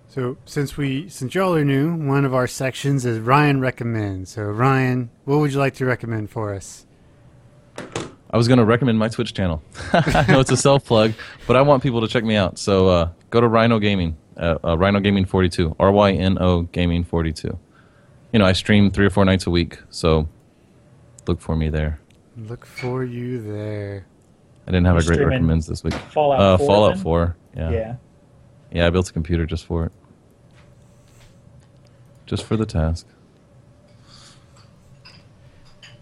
[0.08, 4.32] So since we since y'all are new, one of our sections is Ryan recommends.
[4.32, 6.86] So Ryan, what would you like to recommend for us?
[8.30, 9.62] I was going to recommend my Twitch channel.
[9.94, 11.14] I know it's a self plug,
[11.48, 12.58] but I want people to check me out.
[12.58, 16.62] So uh, go to Ryno Gaming, uh, uh, Ryno Gaming 42, R Y N O
[16.62, 17.58] Gaming 42.
[18.32, 20.28] You know, I stream three or four nights a week, so
[21.28, 22.00] look for me there.
[22.36, 24.06] Look for you there.
[24.66, 25.94] I didn't have a great streaming recommends this week.
[25.94, 27.04] Fallout uh, 4, Fallout then?
[27.04, 27.36] 4.
[27.56, 27.72] Yeah.
[27.72, 27.96] Yeah.
[28.72, 29.92] Yeah, I built a computer just for it.
[32.26, 33.06] Just for the task.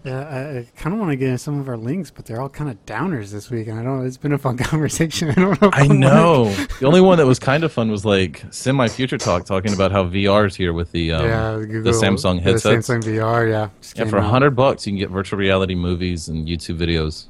[0.04, 2.40] Yeah, I, I kind of want to get into some of our links, but they're
[2.40, 4.00] all kind of downers this week, and I don't.
[4.00, 5.30] Know it's been a fun conversation.
[5.30, 5.70] I don't know.
[5.72, 6.44] I wanna- know.
[6.80, 9.92] the only one that was kind of fun was like semi future talk talking about
[9.92, 12.88] how VR is here with the um, yeah, the Samsung headsets.
[12.88, 13.68] The Samsung VR, yeah.
[13.94, 17.26] Yeah, for a hundred bucks, you can get virtual reality movies and YouTube videos.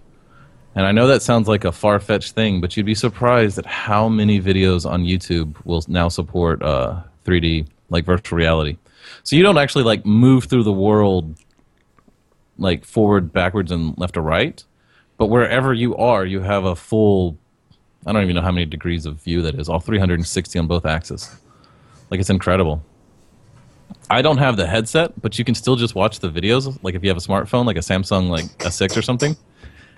[0.75, 3.67] And I know that sounds like a far fetched thing, but you'd be surprised at
[3.67, 8.79] how many videos on YouTube will now support uh, 3D, like virtual reality.
[9.23, 11.37] So you don't actually like move through the world,
[12.57, 14.65] like forward, backwards, and left or right,
[15.19, 17.39] but wherever you are, you have a full.
[18.07, 19.69] I don't even know how many degrees of view that is.
[19.69, 21.37] All 360 on both axes.
[22.11, 22.83] Like it's incredible.
[24.11, 26.77] I don't have the headset, but you can still just watch the videos.
[26.83, 29.37] Like if you have a smartphone, like a Samsung like S6 or something.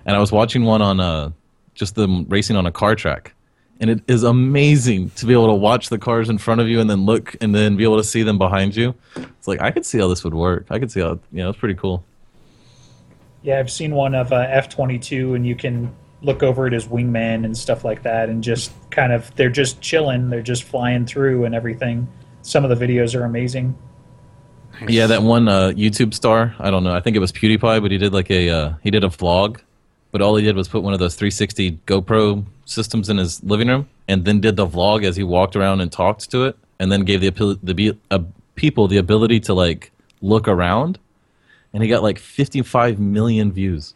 [0.05, 1.31] And I was watching one on uh,
[1.73, 3.33] just them racing on a car track,
[3.79, 6.79] and it is amazing to be able to watch the cars in front of you
[6.79, 8.93] and then look and then be able to see them behind you.
[9.15, 10.67] It's like I could see how this would work.
[10.69, 12.03] I could see how you know it's pretty cool.
[13.41, 16.73] Yeah, I've seen one of uh, F twenty two, and you can look over it
[16.73, 20.63] as wingman and stuff like that, and just kind of they're just chilling, they're just
[20.63, 22.07] flying through and everything.
[22.41, 23.77] Some of the videos are amazing.
[24.87, 26.55] Yeah, that one uh, YouTube star.
[26.59, 26.93] I don't know.
[26.93, 29.59] I think it was PewDiePie, but he did like a uh, he did a vlog,
[30.15, 33.67] but all he did was put one of those 360 GoPro systems in his living
[33.67, 36.89] room, and then did the vlog as he walked around and talked to it, and
[36.89, 38.19] then gave the the uh,
[38.55, 40.99] people the ability to like look around,
[41.73, 43.93] and he got like 55 million views.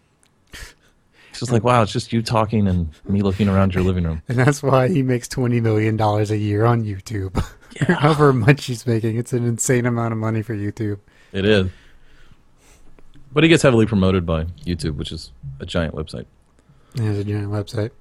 [1.29, 4.21] It's just like wow, it's just you talking and me looking around your living room.
[4.27, 7.41] And that's why he makes twenty million dollars a year on YouTube.
[7.87, 10.99] However much he's making, it's an insane amount of money for YouTube.
[11.31, 11.69] It is,
[13.31, 16.25] but he gets heavily promoted by YouTube, which is a giant website.
[16.95, 17.91] He has a giant website.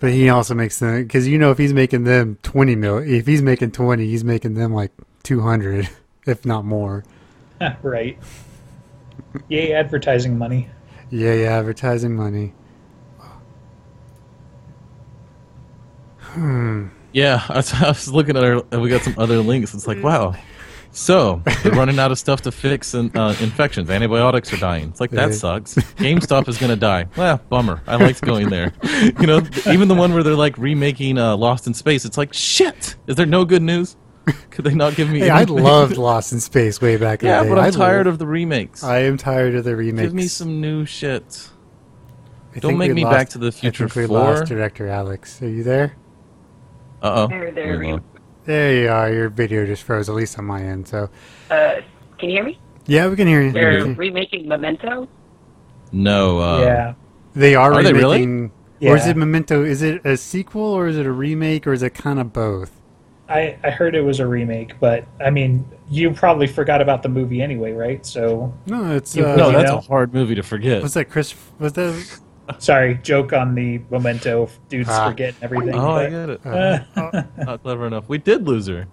[0.00, 3.26] But he also makes them because you know if he's making them twenty mil, if
[3.26, 4.92] he's making twenty, he's making them like
[5.24, 5.88] two hundred,
[6.26, 7.04] if not more.
[7.82, 8.16] right.
[9.48, 10.68] Yay, advertising money.
[11.10, 12.54] Yeah, yeah, advertising money.
[16.20, 16.88] Hmm.
[17.12, 18.62] Yeah, I was, I was looking at our.
[18.70, 19.74] and We got some other links.
[19.74, 20.34] It's like, wow.
[20.90, 23.88] So they're running out of stuff to fix and, uh, infections.
[23.90, 24.88] Antibiotics are dying.
[24.88, 25.34] It's like that Yeah.
[25.36, 25.74] sucks.
[25.74, 27.06] GameStop is gonna die.
[27.16, 27.82] Well, bummer.
[27.86, 28.72] I liked going there.
[29.20, 32.04] You know, even the one where they're like remaking uh, Lost in Space.
[32.04, 32.96] It's like shit.
[33.06, 33.96] Is there no good news?
[34.50, 35.20] Could they not give me?
[35.20, 35.62] Hey, I anything?
[35.62, 37.48] loved Lost in Space way back in Yeah, the day.
[37.50, 38.82] but I'm I tired lo- of the remakes.
[38.84, 40.06] I am tired of the remakes.
[40.08, 41.48] Give me some new shit.
[42.56, 44.18] I don't make me lost- Back to the Future I think we 4.
[44.18, 45.40] lost director Alex.
[45.42, 45.94] Are you there?
[47.02, 47.26] Uh oh.
[47.28, 48.00] There, there we go.
[48.48, 49.12] There you are.
[49.12, 50.88] Your video just froze, at least on my end.
[50.88, 51.10] So
[51.50, 51.74] Uh,
[52.16, 52.58] can you hear me?
[52.86, 53.52] yeah, we can hear you.
[53.52, 55.06] They're We can- remaking Memento.
[55.92, 56.38] No.
[56.40, 56.94] Uh, yeah.
[57.34, 58.50] They are, Are they remaking.
[58.80, 58.90] really?
[58.90, 59.62] Or is it Memento?
[59.64, 62.70] Is it a sequel or is it a remake or is it kind of both?
[63.28, 67.10] I, I heard it was a remake, but I mean, you probably forgot about the
[67.10, 68.06] movie anyway, right?
[68.06, 69.76] So, No, it's uh, No, you that's know?
[69.76, 70.82] a hard movie to forget.
[70.82, 71.34] was that Chris?
[71.58, 72.18] Was that?
[72.58, 75.08] Sorry, joke on the memento dudes Ah.
[75.08, 75.74] forgetting everything.
[75.74, 76.40] Oh, I get it.
[76.46, 78.08] Uh, Not clever enough.
[78.08, 78.86] We did lose her.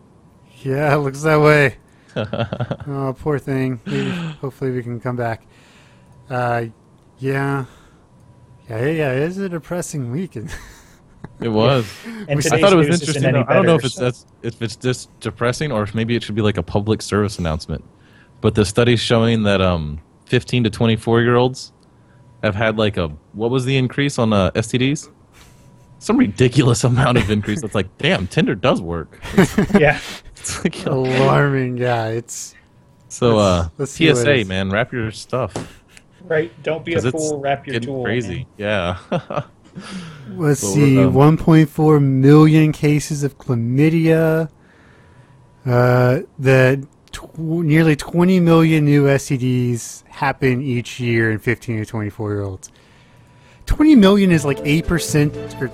[0.63, 1.77] yeah, it looks that way.
[2.15, 3.79] oh, poor thing.
[3.85, 5.45] Maybe, hopefully, we can come back.
[6.29, 6.65] Uh,
[7.19, 7.65] yeah,
[8.69, 8.91] yeah, yeah.
[8.91, 10.37] yeah, It is a depressing week.
[11.41, 11.85] It was.
[12.29, 13.25] and I thought it was interesting.
[13.25, 13.45] any though.
[13.49, 16.23] I don't know if it's so- that's if it's just depressing or if maybe it
[16.23, 17.83] should be like a public service announcement.
[18.39, 21.73] But the study's showing that um 15 to 24 year olds
[22.43, 25.09] have had like a what was the increase on uh, STDs?
[25.99, 27.61] Some ridiculous amount of increase.
[27.61, 29.19] That's like, damn, Tinder does work.
[29.79, 29.99] yeah.
[30.35, 31.77] It's like, Alarming.
[31.77, 32.53] Yeah, it's
[33.07, 35.83] so uh, let's see what it PSA, man, wrap your stuff
[36.27, 36.51] Right.
[36.63, 37.39] Don't be a because it's fool.
[37.39, 38.03] Wrap your getting tool.
[38.03, 38.47] crazy.
[38.57, 38.97] Yeah.
[39.11, 44.49] Let's Well, see, um, 1.4 million cases of chlamydia.
[45.65, 52.31] Uh, the tw- nearly 20 million new STDs happen each year in 15 to 24
[52.31, 52.71] year olds.
[53.65, 55.71] 20 million is like 8% or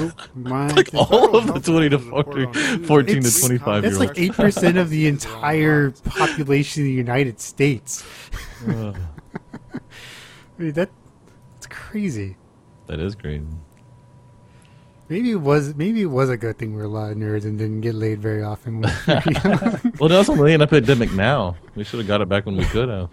[0.00, 2.46] oh, like all of the 20 to 40,
[2.84, 8.04] 14 to 25 That's year like 8% of the entire population of the United States.
[8.68, 8.96] Ugh,
[9.74, 9.78] I
[10.62, 10.90] mean, that,
[11.54, 12.36] that's crazy.
[12.86, 13.44] that is crazy.
[15.08, 17.56] Maybe it was maybe it was a good thing we're a lot of nerds and
[17.56, 18.80] didn't get laid very often.
[18.80, 19.92] when we were young.
[20.00, 21.56] Well, that's only an epidemic now.
[21.76, 23.10] We should have got it back when we could have.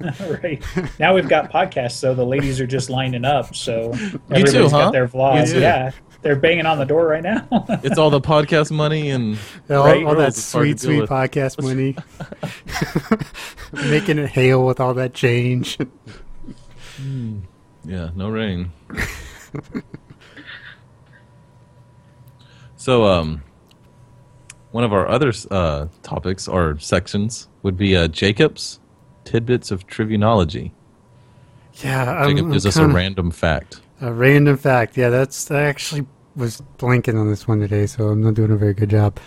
[0.42, 0.62] right.
[0.98, 3.54] Now we've got podcasts, so the ladies are just lining up.
[3.54, 4.78] So too, everybody's huh?
[4.78, 5.48] got their vlogs.
[5.48, 5.60] You too.
[5.60, 5.90] Yeah.
[6.22, 7.46] They're banging on the door right now.
[7.84, 9.38] It's all the podcast money and
[9.70, 10.04] all, Right.
[10.04, 11.10] all that Girls, it's hard to sweet, sweet with.
[11.10, 11.94] podcast money,
[13.90, 15.78] making it hail with all that change.
[16.96, 17.40] Hmm.
[17.84, 18.72] yeah, no rain.
[22.86, 23.42] So, um,
[24.70, 28.78] one of our other uh, topics or sections would be uh, Jacobs.
[29.24, 30.70] tidbits of trivianology.
[31.82, 33.80] Yeah, I'm, Jacob I'm gives us a random fact.
[34.00, 34.96] a random fact.
[34.96, 36.06] Yeah, that's I actually
[36.36, 39.18] was blanking on this one today, so I'm not doing a very good job.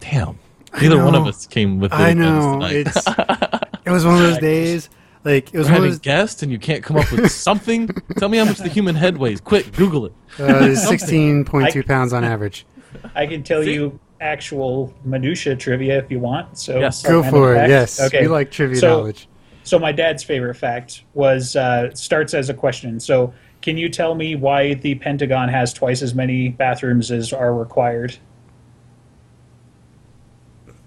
[0.00, 0.40] Damn.
[0.80, 1.92] Neither one of us came with.
[1.92, 2.96] I know it's
[3.86, 4.88] it was one of those days.
[5.24, 5.98] Like it was We're one of having those.
[6.00, 7.88] guests, and you can't come up with something.
[8.18, 9.40] Tell me how much the human head weighs.
[9.40, 10.12] Quick, Google it.
[10.40, 12.66] Uh, it's 16.2 I- pounds on average.
[13.14, 16.56] I can tell you actual minutia trivia if you want.
[16.58, 17.02] So Yes.
[17.02, 17.58] Go for it.
[17.58, 17.68] facts.
[17.70, 18.22] Yes, Okay.
[18.22, 19.28] we like trivia So- knowledge.
[19.64, 22.98] So my dad's favorite fact was uh, starts as a question.
[22.98, 27.54] So can you tell me why the Pentagon has twice as many bathrooms as are
[27.54, 28.16] required?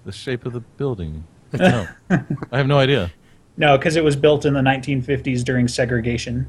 [0.06, 1.24] The shape of the building.
[1.58, 3.12] No, I have no idea.
[3.58, 6.48] No, because it was built in the 1950s during segregation.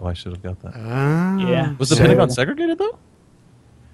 [0.00, 0.72] Oh, I should have got that.
[0.76, 1.74] Ah, Yeah.
[1.78, 2.98] Was the so- Pentagon segregated though?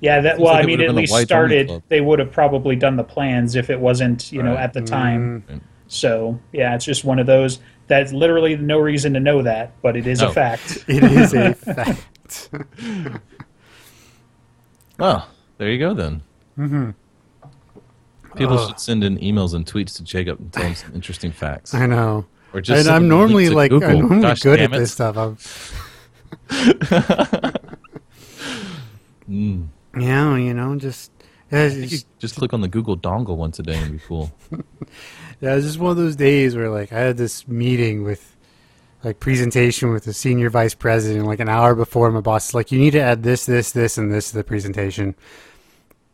[0.00, 1.82] Yeah, that well, like I mean, at least started.
[1.88, 5.44] They would have probably done the plans if it wasn't, you know, at the time.
[5.48, 5.60] Mm.
[5.88, 7.60] So yeah, it's just one of those.
[7.86, 10.28] That's literally no reason to know that, but it is No.
[10.28, 10.84] a fact.
[10.88, 12.50] It is a fact.
[14.98, 15.28] Well,
[15.58, 16.22] there you go then.
[16.58, 16.90] Mm-hmm.
[18.36, 18.68] People Oh.
[18.68, 21.74] should send in emails and tweets to Jacob and tell him some interesting facts.
[21.74, 22.26] I know.
[22.52, 23.88] Or just and I'm him a link normally like Google.
[23.90, 24.78] I'm normally Gosh good at it.
[24.78, 25.16] this stuff.
[25.16, 25.36] I'm,
[29.28, 29.68] Mm.
[29.98, 31.10] Yeah, you know, just
[31.50, 33.76] yeah, I it's think you just, just click on the Google doodle once a day
[33.76, 34.32] and be cool.
[35.40, 38.36] yeah, it's just one of those days where like I had this meeting with
[39.04, 42.72] like presentation with the senior vice president like an hour before my boss is like
[42.72, 45.14] you need to add this this this and this to the presentation.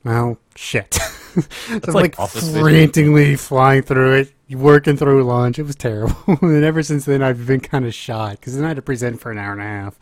[0.05, 0.95] Well, shit.
[1.35, 1.43] so
[1.87, 5.59] I'm like like frantically flying through it, working through lunch.
[5.59, 6.17] It was terrible.
[6.43, 9.21] and ever since then, I've been kind of shot because then I had to present
[9.21, 9.99] for an hour and a half.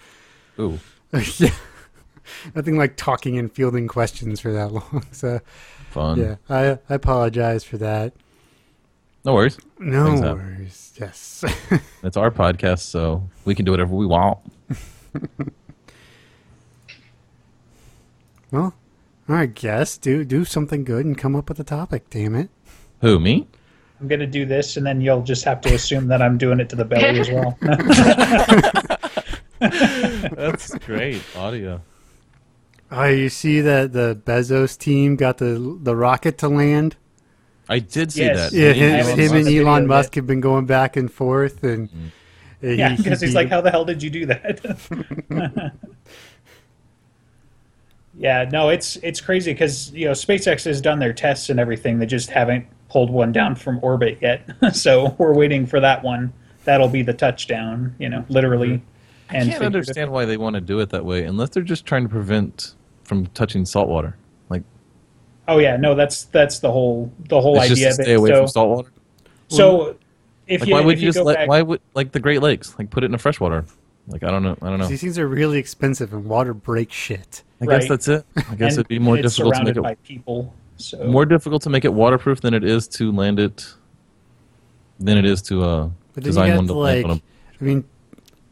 [0.59, 0.79] Ooh,
[1.39, 1.51] yeah.
[2.55, 5.05] Nothing like talking and fielding questions for that long.
[5.13, 5.41] So,
[5.91, 6.19] fun.
[6.19, 8.13] yeah, I, I apologize for that.
[9.25, 9.59] No worries.
[9.79, 10.39] No Things happen.
[10.39, 10.93] worries.
[11.01, 11.45] Yes.
[12.03, 14.39] It's our podcast, so we can do whatever we want.
[18.51, 18.75] well,
[19.29, 22.09] all right, guess do do something good and come up with a topic.
[22.11, 22.49] Damn it.
[23.01, 23.47] Who, me?
[24.01, 26.69] I'm gonna do this, and then you'll just have to assume that I'm doing it
[26.71, 27.59] to the belly as well.
[29.61, 31.81] That's great audio.
[32.91, 36.97] Oh, you see that the Bezos team got the the rocket to land?
[37.69, 38.51] I did see Yes.
[38.51, 38.57] that.
[38.57, 39.87] Yeah, I him, him and Elon.
[39.87, 41.91] Musk have been going back and forth, and
[42.65, 44.61] uh, yeah, because he he's beat like, "How the hell did you do that?"
[48.19, 51.99] yeah, no, it's it's crazy because you know SpaceX has done their tests and everything.
[51.99, 54.49] They just haven't pulled one down from orbit yet.
[54.75, 56.33] so we're waiting for that one.
[56.65, 57.95] That'll be the touchdown.
[57.99, 58.69] You know, literally.
[58.79, 58.85] Mm-hmm.
[59.31, 61.85] I And can't understand why they want to do it that way unless they're just
[61.85, 62.75] trying to prevent
[63.09, 64.17] from touching salt water.
[64.49, 64.63] Like,
[65.49, 68.31] Oh yeah, no, that's that's the whole the whole it's just idea to stay away
[68.31, 68.93] so, from salt water.
[69.49, 69.97] so
[70.47, 71.37] if Like, you why would if you you just go let?
[71.37, 72.79] back, Why would like the Great Lakes?
[72.79, 73.65] Like, put it in a freshwater.
[74.07, 74.57] Like, I don't know.
[74.63, 74.87] I don't know.
[74.87, 77.43] These things are really expensive, and water breaks shit.
[77.61, 78.25] I guess that's it.
[78.37, 80.55] I guess and it'd be more difficult to make surrounded by it people.
[80.77, 83.67] So more difficult to make it waterproof than it is to land it.
[85.01, 87.23] Than it is to uh, But design one to to land like, on a
[87.61, 87.85] I mean,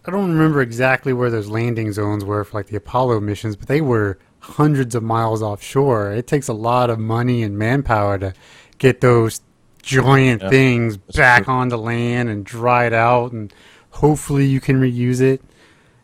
[0.05, 3.69] I don't remember exactly where those landing zones were for like the Apollo missions, but
[3.69, 4.19] they were
[4.55, 6.13] hundreds of miles offshore.
[6.13, 8.33] It takes a lot of money and manpower to
[8.79, 9.41] get those
[9.83, 11.55] giant Yeah, things back true.
[11.55, 13.53] onto land and dry it out, and
[13.91, 15.41] hopefully you can reuse it,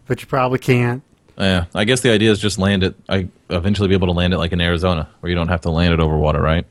[0.07, 1.03] but you probably can't.
[1.38, 2.95] Yeah, I guess the idea is just land it.
[3.09, 5.70] I eventually be able to land it like in Arizona, where you don't have to
[5.70, 6.66] land it over water, right?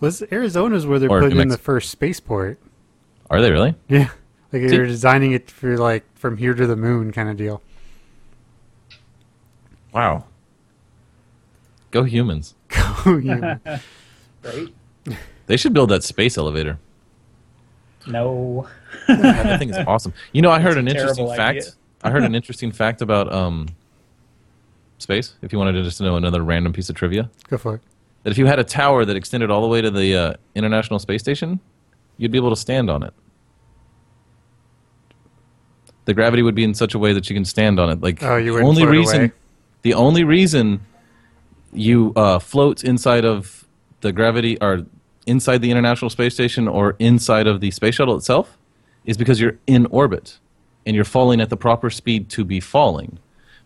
[0.00, 2.58] Was Arizona's where they're Or putting in the first spaceport?
[3.30, 3.74] Are they really?
[3.88, 4.08] Yeah,
[4.52, 7.60] like See- they're designing it for like from here to the moon kind of deal.
[9.92, 10.24] Wow.
[11.92, 12.54] Go humans!
[13.22, 13.58] Yeah.
[14.44, 14.68] right?
[15.46, 16.78] They should build that space elevator.
[18.06, 18.68] No.
[19.08, 20.12] That thing is awesome.
[20.32, 21.56] You know, I heard a an interesting terrible fact.
[21.58, 21.70] idea.
[22.04, 23.68] I heard an interesting fact about um,
[24.98, 25.34] space.
[25.42, 27.80] If you wanted to just know another random piece of trivia, Go for it.
[28.22, 30.98] that if you had a tower that extended all the way to the uh, International
[31.00, 31.58] Space Station,
[32.18, 33.12] you'd be able to stand on it.
[36.04, 38.00] The gravity would be in such a way that you can stand on it.
[38.00, 39.32] Like Oh, you the wouldn't only reason, away?
[39.82, 40.80] the only reason
[41.72, 43.66] you uh, float inside of
[44.00, 44.84] the gravity or
[45.26, 48.58] inside the International Space Station or inside of the space shuttle itself
[49.04, 50.38] is because you're in orbit
[50.84, 53.18] and you're falling at the proper speed to be falling.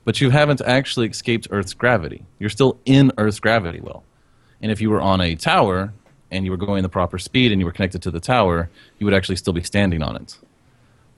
[0.05, 2.25] But you haven't actually escaped Earth's gravity.
[2.39, 4.05] You're still in Earth's gravity well.
[4.63, 5.93] And if you were on a tower
[6.31, 9.07] and you were going the proper speed and you were connected to the tower, you
[9.07, 10.39] would actually still be standing on it.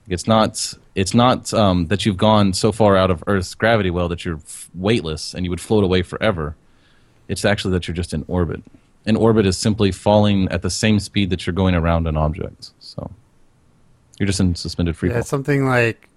[0.07, 0.73] It's not.
[0.95, 4.39] It's not um, that you've gone so far out of Earth's gravity well that you're
[4.73, 6.55] weightless and you would float away forever.
[7.29, 8.61] It's actually that you're just in orbit.
[9.05, 12.71] And orbit is simply falling at the same speed that you're going around an object.
[12.79, 13.09] So
[14.19, 16.09] You're just in suspended free Yeah, something like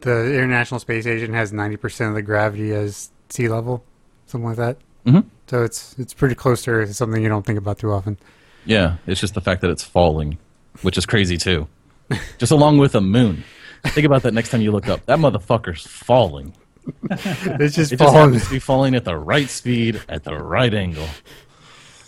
[0.00, 3.82] the International Space Station has 90% of the gravity as sea level,
[4.26, 4.76] something like that.
[5.06, 5.24] Mhm.
[5.46, 6.90] So it's it's pretty close to Earth.
[6.90, 8.18] It's something you don't think about too often.
[8.66, 10.36] Yeah, it's just the fact that it's falling,
[10.82, 11.68] which is crazy too.
[12.38, 13.44] just along with a moon.
[13.86, 15.06] Think about that next time you look up.
[15.06, 16.52] That motherfucker's falling.
[17.10, 18.14] It's just It just falling.
[18.32, 21.06] happens to be falling at the right speed at the right angle.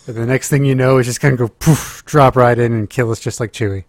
[0.07, 2.89] And the next thing you know, it's just gonna go poof, drop right in and
[2.89, 3.83] kill us just like Chewie.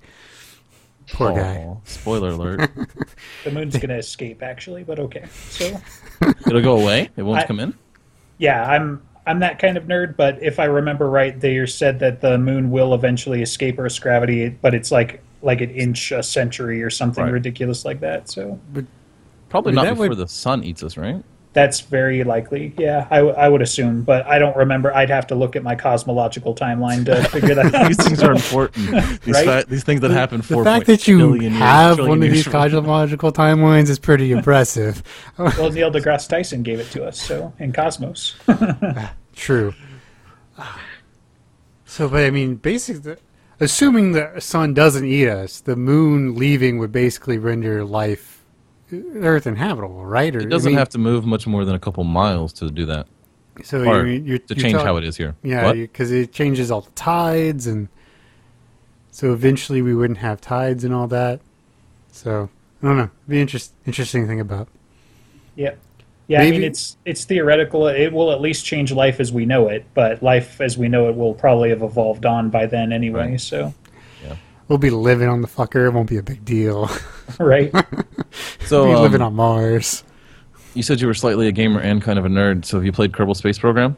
[1.13, 1.75] Poor guy.
[1.85, 2.71] Spoiler alert.
[3.45, 5.25] The moon's gonna escape actually, but okay.
[5.49, 5.81] So
[6.47, 7.09] It'll go away.
[7.17, 7.75] It won't I- come in.
[8.39, 12.21] yeah, I'm I'm that kind of nerd, but if I remember right, they said that
[12.21, 16.83] the moon will eventually escape Earth's gravity, but it's like like an inch a century
[16.83, 17.33] or something Right.
[17.33, 18.29] ridiculous like that.
[18.29, 18.59] So
[19.51, 21.23] Probably I mean, not before would- the sun eats us, right?
[21.53, 22.73] that's very likely.
[22.79, 24.95] Yeah, I, w- I would assume, but I don't remember.
[24.95, 27.89] I'd have to look at my cosmological timeline to figure that out.
[27.89, 28.87] these things are important.
[29.25, 29.45] These, Right?
[29.45, 32.21] fa- these things that happen The four fact point that you billion years- have trillion
[32.21, 35.03] one of these cosmological timelines is pretty impressive.
[35.39, 38.37] well, Neil deGrasse Tyson gave it to us, so in Cosmos.
[38.47, 39.75] Ah, true.
[41.85, 43.17] So, but I mean, basically,
[43.59, 48.40] assuming the sun doesn't eat us, the moon leaving would basically render life,
[48.93, 50.35] Earth inhabitable, right?
[50.35, 53.07] Or It doesn't have to move much more than a couple miles to do that,
[53.63, 55.35] so or you're, you're, to you're change talk- how it is here.
[55.43, 57.89] Yeah, because it changes all the tides, and
[59.11, 61.41] so eventually we wouldn't have tides and all that.
[62.13, 62.49] So
[62.83, 63.11] I don't know.
[63.29, 64.69] Be interest, interesting thing about.
[65.57, 65.75] Yeah.
[66.29, 67.89] Yeah, I mean it's it's theoretical.
[67.89, 71.09] It will at least change life as we know it, but life as we know
[71.09, 73.33] it will probably have evolved on by then anyway.
[73.33, 73.41] Right.
[73.41, 73.75] So,
[74.71, 75.85] We'll be living on the fucker.
[75.85, 76.89] It won't be a big deal.
[77.41, 77.75] right?
[78.71, 80.05] So we'll be um, living on Mars.
[80.75, 82.65] you said you were slightly a gamer and kind of a nerd.
[82.65, 83.97] So have you played Kerbal Space Program?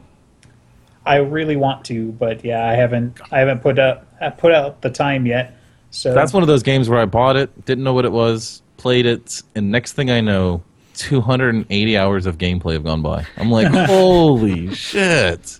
[1.05, 4.81] I really want to, but yeah, I haven't I haven't put up I put out
[4.81, 5.55] the time yet.
[5.91, 8.63] So That's one of those games where I bought it, didn't know what it was,
[8.77, 10.63] played it, and next thing I know,
[10.95, 13.27] 280 hours of gameplay have gone by.
[13.37, 15.59] I'm like, holy shit!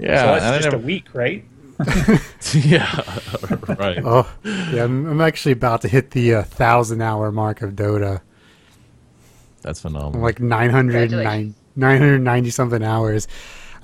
[0.00, 1.44] Yeah, so that's and I just a week, right?
[2.54, 3.02] Yeah,
[3.78, 3.98] right.
[4.04, 4.84] Oh, yeah.
[4.84, 8.20] I'm, I'm actually about to hit the uh, thousand hour mark of Dota.
[9.62, 10.22] That's I'm phenomenal.
[10.22, 13.28] like nine hundred nine nine hundred ninety something hours.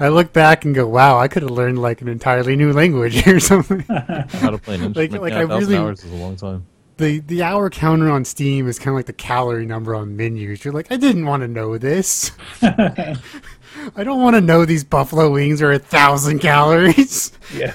[0.01, 3.27] I look back and go, wow, I could have learned like an entirely new language
[3.29, 3.81] or something.
[3.83, 5.23] How to play an like- instrument?
[5.23, 6.67] like yeah, I really- hours is a long time.
[6.97, 10.65] the the hour counter on Steam is kind of like the calorie number on menus.
[10.65, 12.33] You're like, I didn't want to know this.
[13.97, 17.33] I don't want to know these buffalo wings are a thousand calories.
[17.55, 17.75] Yeah.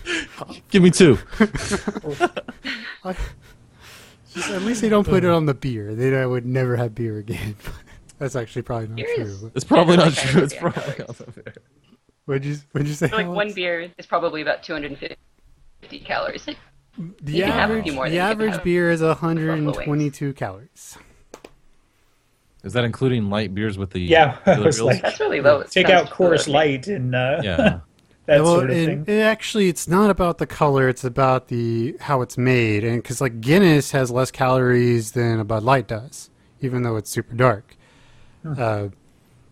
[0.70, 1.18] Give me two.
[4.34, 5.94] Just, at least they don't put it on the beer.
[5.94, 7.54] Then I would never have beer again.
[8.18, 9.52] That's actually probably not Beer is- true.
[9.54, 10.42] It's probably not true.
[10.44, 11.20] It's probably calories.
[11.20, 11.54] not fair.
[12.24, 13.06] What'd you What'd you say?
[13.08, 13.36] like Alex?
[13.36, 16.44] one beer is probably about 250 calories.
[16.46, 16.54] The
[17.32, 19.34] You can have a average, few more the than you can average beer is buffalo
[19.34, 20.96] 122 calories.
[22.64, 24.86] Is that including light beers with the Yeah, I other was bills?
[24.92, 25.60] like- That's really low.
[25.60, 26.46] It Take out Coors.
[26.48, 27.56] Light and uh, yeah.
[28.26, 29.18] that well, sort of and thing.
[29.18, 32.84] it actually, it's not about the color; it's about the how it's made.
[32.84, 37.10] And because like Guinness has less calories than a Bud Light does, even though it's
[37.10, 37.76] super dark.
[38.44, 38.88] Uh,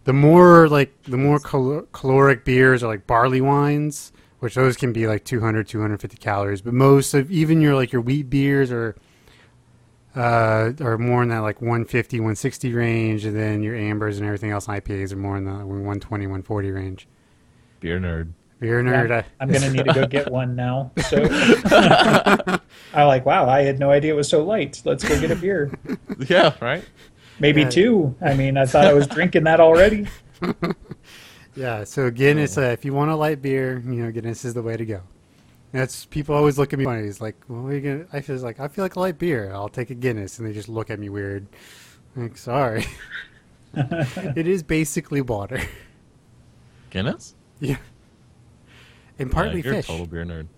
[0.04, 4.92] the more like the more cal- caloric beers are like barley wines, which those can
[4.92, 6.60] be like 200, 250 calories.
[6.62, 8.94] But most of even your like your wheat beers are
[10.16, 14.50] uh, are more in that like 150, 160 range, and then your ambers and everything
[14.50, 17.08] else IPAs are more in the 120, 140 range.
[17.80, 18.32] Beer nerd.
[18.58, 20.90] Beer nerd, Yeah, I- I'm gonna need to go get one now.
[21.08, 21.26] So
[22.94, 24.82] I like, wow, I had no idea it was so light.
[24.84, 25.70] Let's go get a beer.
[26.28, 26.84] Yeah, right.
[27.38, 27.70] Maybe Yeah.
[27.70, 28.14] two.
[28.20, 30.06] I mean, I thought I was drinking that already.
[31.56, 34.62] Yeah, so Guinness, uh, if you want a light beer, you know, Guinness is the
[34.62, 35.00] way to go.
[35.72, 37.06] That's people always look at me funny.
[37.06, 38.06] It's like, well, what are you gonna?
[38.12, 39.52] I feel like I feel like a light beer.
[39.52, 41.46] I'll take a Guinness, and they just look at me weird.
[42.16, 42.86] Like, sorry,
[43.74, 45.60] it is basically water.
[46.90, 47.36] Guinness.
[47.60, 47.76] yeah,
[49.18, 49.84] and partly yeah, you're fish.
[49.84, 50.48] a total beer nerd.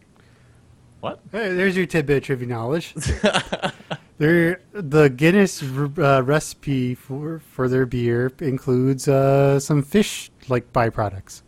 [1.00, 1.20] What?
[1.30, 2.94] Hey, there's your tidbit of trivia knowledge.
[4.18, 11.42] Their the Guinness uh, recipe for for their beer includes uh, some fish like byproducts.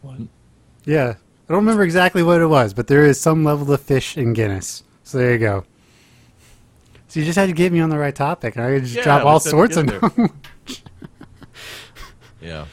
[0.00, 0.20] What?
[0.84, 1.14] Yeah,
[1.50, 4.34] I don't remember exactly what it was, but there is some level of fish in
[4.34, 4.84] Guinness.
[5.02, 5.64] So there you go.
[7.08, 8.94] So you just had to get me on the right topic, and I could just
[8.94, 10.30] Yeah, drop all sorts of knowledge.
[12.40, 12.66] Yeah.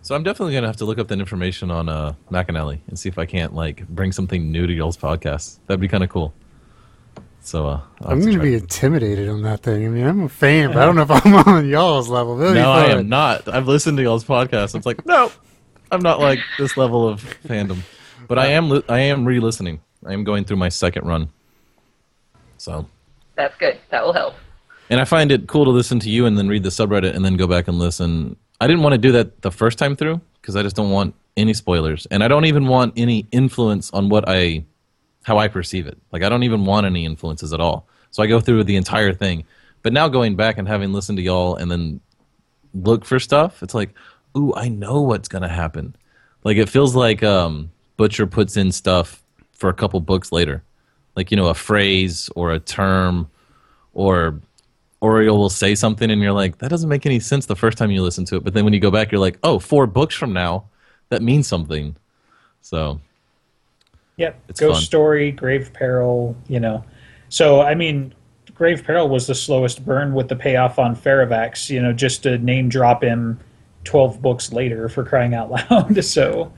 [0.00, 3.10] So I'm definitely gonna have to look up that information on uh, McAnally and see
[3.10, 5.58] if I can't like bring something new to y'all's podcast.
[5.66, 6.32] That'd be kind of cool.
[7.42, 9.84] So uh, I'm have to going to try- be intimidated on that thing.
[9.84, 12.36] I mean, I'm a fan, but I don't know if I'm on y'all's level.
[12.36, 13.46] No, I am not.
[13.46, 14.74] I've listened to y'all's podcast.
[14.74, 15.30] It's like no,
[15.94, 17.78] I'm not like this level of fandom.
[18.28, 18.70] But I am.
[18.70, 19.80] Li- I am re-listening.
[20.04, 21.28] I am going through my second run.
[22.58, 22.86] So,
[23.36, 23.78] That's good.
[23.90, 24.34] That will help.
[24.90, 27.24] and I find it cool to listen to you and then read the subreddit and
[27.24, 28.36] then go back and listen.
[28.60, 31.14] I didn't want to do that the first time through because I just don't want
[31.36, 34.64] any spoilers, and I don't even want any influence on what I,
[35.24, 35.98] how I perceive it.
[36.12, 37.86] Like I don't even want any influences at all.
[38.10, 39.44] So I go through the entire thing.
[39.82, 42.00] But now going back and having listened to y'all and then
[42.72, 43.90] look for stuff, it's like,
[44.36, 45.96] ooh, I know what's gonna happen.
[46.44, 49.22] Like it feels like um, Butcher puts in stuff
[49.52, 50.62] for a couple books later,
[51.16, 53.28] like you know a phrase or a term,
[53.92, 54.40] or
[55.00, 57.90] Oriole will say something and you're like, that doesn't make any sense the first time
[57.90, 58.44] you listen to it.
[58.44, 60.64] But then when you go back, you're like, oh, four books from now,
[61.10, 61.96] that means something.
[62.62, 63.00] So
[64.16, 64.40] Yep.
[64.48, 64.82] It's Ghost fun.
[64.82, 66.84] Story, Grave Peril, you know.
[67.28, 68.14] So, I mean,
[68.54, 72.38] Grave Peril was the slowest burn with the payoff on Ferrovax, you know, just to
[72.38, 73.40] name drop him
[73.84, 76.04] 12 books later for crying out loud.
[76.04, 76.52] so,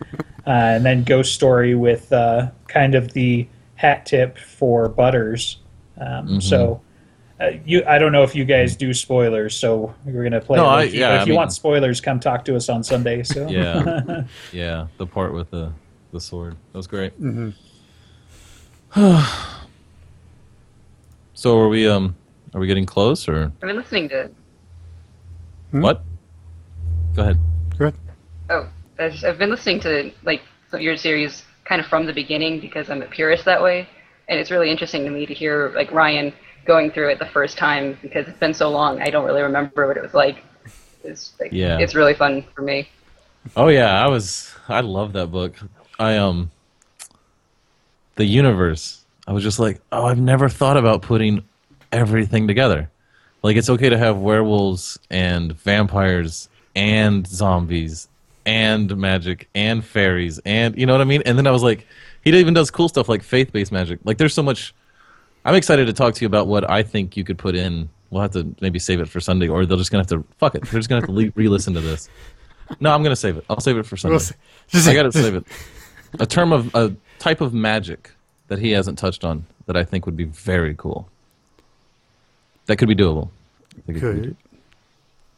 [0.47, 5.59] uh, and then Ghost Story with uh, kind of the hat tip for Butters.
[5.99, 6.39] Um, Mm-hmm.
[6.41, 6.81] So,
[7.41, 10.57] uh, you, I don't know if you guys do spoilers, so we're gonna play.
[10.57, 12.69] No, it I- you, yeah, if I you mean- want spoilers, come talk to us
[12.71, 13.23] on Sunday.
[13.23, 15.73] So yeah, yeah, the part with the
[16.13, 17.13] the sword that was great.
[17.21, 17.51] Mm-hmm.
[21.35, 22.17] so are we um
[22.55, 24.31] are we getting close or I've been listening to.
[25.73, 25.83] Hmm?
[25.83, 26.03] what?
[27.17, 27.39] Go ahead.
[27.79, 27.95] Good.
[28.51, 30.43] Oh, I've just- I've been listening to like
[30.79, 33.89] your series kind of from the beginning because I'm a purist that way,
[34.29, 36.33] and it's really interesting to me to hear like Ryan
[36.67, 39.01] going through it the first time because it's been so long.
[39.01, 40.45] I don't really remember what it was like.
[41.05, 41.79] It's like, Yeah.
[41.79, 42.89] it's really fun for me.
[43.57, 45.55] Oh yeah, I was I love that book.
[45.99, 46.51] I um
[48.17, 49.05] the universe.
[49.27, 51.45] I was just like, oh, I've never thought about putting
[51.93, 52.91] everything together.
[53.43, 58.09] Like it's okay to have werewolves and vampires and zombies
[58.45, 61.23] and magic and fairies and you know what I mean?
[61.27, 61.87] And then I was like,
[62.23, 63.99] he even does cool stuff like faith-based magic.
[64.05, 64.73] Like there's so much
[65.45, 67.89] I'm excited to talk to you about what I think you could put in.
[68.11, 70.55] We'll have to maybe save it for Sunday, or they're just gonna have to fuck
[70.55, 70.63] it.
[70.65, 72.09] They're just gonna have to re-listen to this.
[72.79, 73.45] No, I'm gonna save it.
[73.49, 74.19] I'll save it for Sunday.
[74.75, 75.45] I gotta save it.
[76.21, 78.13] A term of a type of magic
[78.49, 81.09] that he hasn't touched on that I think would be very cool.
[82.67, 83.31] That could be doable.
[83.77, 84.37] I think it could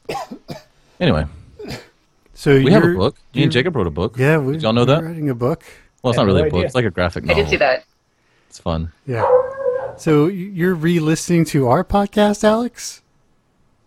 [0.09, 0.57] be doable.
[1.01, 1.27] Anyway,
[2.35, 3.17] So we have a book.
[3.35, 4.17] Me and Jacob wrote a book.
[4.19, 5.05] Yeah, we, Did y'all know we're that?
[5.05, 5.63] Writing a book.
[6.03, 6.57] Well, it's I not really no a book.
[6.59, 6.67] idea.
[6.67, 7.41] It's like a graphic novel.
[7.41, 7.85] I did see that.
[8.49, 8.93] It's fun.
[9.07, 9.27] Yeah.
[9.97, 13.03] So you're re-listening to our podcast, Alex,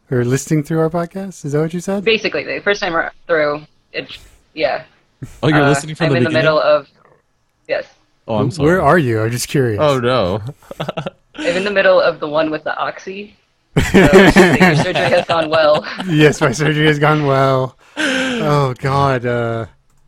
[0.09, 1.45] or listening through our podcast?
[1.45, 2.03] Is that what you said?
[2.03, 3.62] Basically, the first time through,
[3.93, 4.18] it,
[4.53, 4.84] yeah.
[5.41, 6.88] Oh, you're Uh, listening from I'm the in the middle of.
[7.68, 7.86] Yes,
[8.28, 8.68] oh, I'm sorry.
[8.68, 9.22] Where are you?
[9.22, 9.80] I'm just curious.
[9.82, 10.41] Oh no.
[11.36, 13.38] I'm in the middle of the one with the oxy.
[13.78, 15.86] So, your surgery has gone well.
[16.07, 17.78] yes, my surgery has gone well.
[17.97, 19.26] Oh God.
[19.26, 19.65] Uh,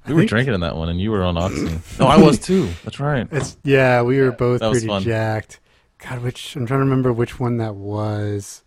[0.07, 1.82] We were think- drinking in that one, and you were on oxygen.
[1.99, 2.70] No, I was too.
[2.84, 3.28] That's right.
[3.32, 5.03] it's yeah, we were both that pretty fun.
[5.03, 5.59] jacked.
[5.99, 8.64] God, which I'm trying to remember which one that was.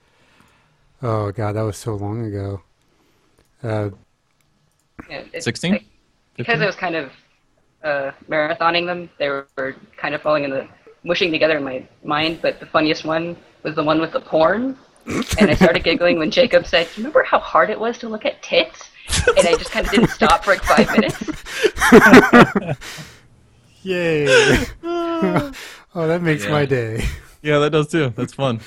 [1.02, 2.62] Oh God, that was so long ago.
[3.62, 3.90] Uh,
[5.10, 5.72] Yeah, 16?
[5.72, 5.84] like,
[6.36, 7.12] because I was kind of
[7.84, 10.66] uh, marathoning them, they were, were kind of falling in the
[11.04, 12.40] mushing together in my mind.
[12.40, 14.76] But the funniest one was the one with the porn,
[15.06, 18.24] and I started giggling when Jacob said, "You "Remember how hard it was to look
[18.24, 18.90] at tits?"
[19.38, 21.22] And I just kind of didn't stop for like five minutes.
[23.82, 24.26] yay!
[24.84, 25.52] oh,
[25.94, 26.50] that makes Yeah.
[26.50, 27.04] my day.
[27.42, 28.12] Yeah, that does too.
[28.16, 28.60] That's fun.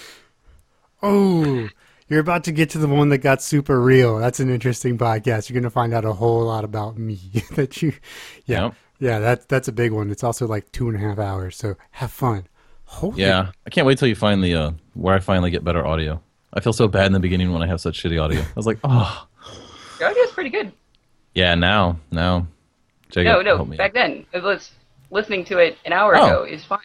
[1.04, 1.68] Oh,
[2.08, 4.18] you're about to get to the one that got super real.
[4.20, 5.50] That's an interesting podcast.
[5.50, 7.20] You're going to find out a whole lot about me.
[7.56, 7.94] that you,
[8.46, 8.74] yeah, Yep.
[9.00, 9.20] yeah.
[9.20, 10.10] That's that's a big one.
[10.10, 11.58] It's also like two and a half hours.
[11.58, 12.48] So have fun.
[12.86, 15.86] Holy Yeah, I can't wait till you find the uh, where I finally get better
[15.86, 16.22] audio.
[16.54, 18.42] I feel so bad in the beginning when I have such shitty audio.
[18.42, 19.28] I was like, oh,
[20.00, 20.72] Your audio's pretty good.
[21.36, 21.56] yeah.
[21.56, 22.48] Now, now,
[23.10, 23.78] Jacob, No, no, help me.
[23.78, 24.72] back then it was
[25.12, 26.26] listening to it an hour Oh.
[26.26, 26.80] ago is fine.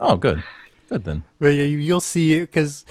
[0.00, 0.42] Oh, good,
[0.88, 1.22] good then.
[1.40, 2.84] Well, yeah, you- you'll see it because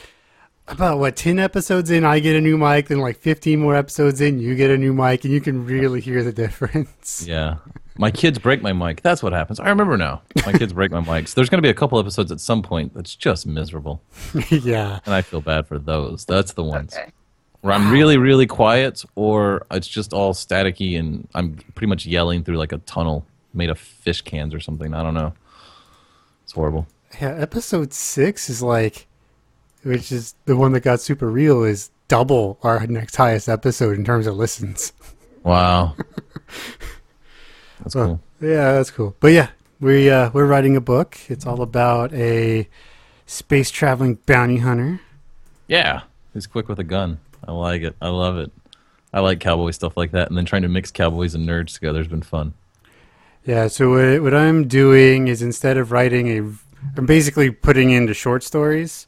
[0.67, 2.87] about what ten episodes in, I get a new mic.
[2.87, 5.99] Then like fifteen more episodes in, you get a new mic, and you can really
[5.99, 7.25] hear the difference.
[7.27, 7.55] Yeah,
[7.97, 9.01] my kids break my mic.
[9.01, 9.59] That's what happens.
[9.59, 10.21] I remember now.
[10.45, 11.33] My kids break my mics.
[11.33, 14.01] There's going to be a couple episodes at some point that's just miserable,
[14.49, 16.25] yeah, and I feel bad for those.
[16.25, 17.11] That's the ones Okay.
[17.61, 22.43] where I'm really, really quiet, or it's just all staticky, and I'm pretty much yelling
[22.43, 24.93] through like a tunnel made of fish cans or something.
[24.93, 25.33] I don't know.
[26.43, 26.87] It's horrible.
[27.21, 27.35] yeah.
[27.35, 29.05] Episode six is like,
[29.83, 34.03] which is the one that got super real, is double our next highest episode in
[34.03, 34.91] terms of listens.
[35.43, 35.95] Wow.
[37.83, 38.49] That's Well, cool.
[38.49, 39.15] Yeah, that's cool.
[39.19, 41.17] But yeah, we uh, we're writing a book.
[41.27, 42.67] It's all about a
[43.25, 45.01] space traveling bounty hunter.
[45.67, 46.01] Yeah.
[46.33, 47.19] He's quick with a gun.
[47.47, 47.95] I like it.
[48.01, 48.51] I love it.
[49.13, 50.29] I like cowboy stuff like that.
[50.29, 52.53] And then trying to mix cowboys and nerds together has been fun.
[53.45, 53.67] Yeah.
[53.67, 56.51] So what, what I'm doing is instead of writing a
[56.97, 59.07] I'm basically putting into short stories.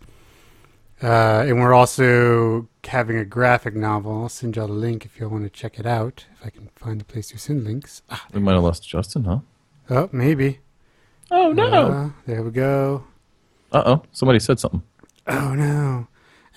[1.04, 4.24] Uh, and we're also having a graphic novel.
[4.24, 6.26] I'll send y'all the link if y'all want to check it out.
[6.40, 8.02] If I can find a place to send links.
[8.10, 9.40] Ah, We might have lost Justin, huh?
[9.90, 10.60] oh, maybe.
[11.32, 11.64] Oh no!
[11.66, 13.04] Uh, there we go.
[13.72, 14.04] Uh oh.
[14.12, 14.84] Somebody said something.
[15.28, 16.08] Oh no.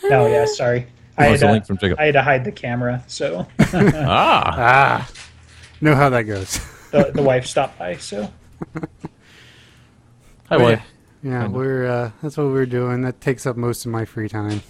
[0.04, 0.86] oh yeah, sorry.
[1.16, 4.54] I had, it's a to, link from I had to hide the camera, so ah.
[4.56, 5.10] Ah,
[5.80, 6.60] know how that goes.
[6.92, 7.96] the, the wife stopped by.
[7.96, 8.30] So
[8.76, 10.82] Hi, Oh, wife.
[11.22, 11.58] Yeah, Kinda.
[11.58, 13.02] we're uh, that's what we're doing.
[13.02, 14.62] That takes up most of my free time.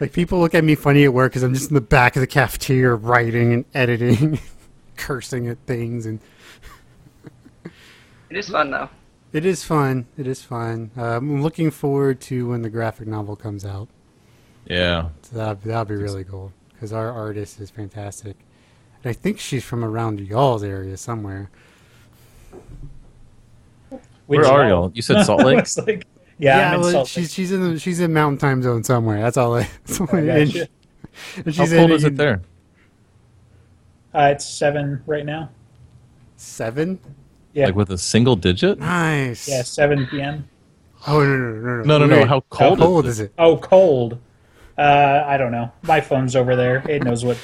[0.00, 2.20] Like people look at me funny at work because I'm just in the back of
[2.20, 4.38] the cafeteria writing and editing,
[4.96, 6.20] cursing at things, and
[8.28, 8.88] It is fun though.
[9.32, 10.06] it is fun.
[10.18, 10.90] It is fun.
[10.96, 13.88] Uh, I'm looking forward to when the graphic novel comes out.
[14.66, 15.10] Yeah.
[15.22, 18.36] So that that'll be really cool because our artist is fantastic.
[19.02, 21.50] And I think she's from around y'all's area somewhere.
[24.26, 24.90] Where Which- are y'all?
[24.94, 25.64] You said Salt Lake?
[25.86, 26.06] Like,
[26.38, 27.30] yeah, I'm in well, Salt she's Lake.
[27.30, 29.20] she's in the, she's in Mountain Time Zone somewhere.
[29.20, 29.54] That's all.
[29.56, 30.68] I, that's all I, I and, gotcha.
[31.44, 32.42] and How cold in- is it there?
[34.14, 35.50] Uh, it's seven right now.
[36.36, 36.98] Seven.
[37.52, 38.78] Yeah, Like with a single digit?
[38.78, 39.48] Nice.
[39.48, 40.46] yeah, seven p.m.
[41.06, 42.26] Oh no no no no No, no, no.
[42.26, 43.24] How cold, How cold is is it?
[43.24, 43.32] it?
[43.38, 44.18] Oh, cold.
[44.76, 45.72] Uh, I don't know.
[45.82, 46.84] My phone's over there.
[46.88, 47.38] It knows what.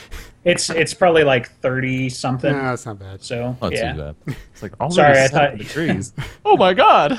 [0.45, 2.53] It's it's probably like thirty something.
[2.53, 3.22] No, that's not bad.
[3.22, 4.36] So Not yeah, too bad.
[4.53, 6.12] It's like all Sorry, I seven thought- degrees.
[6.45, 7.16] oh my god.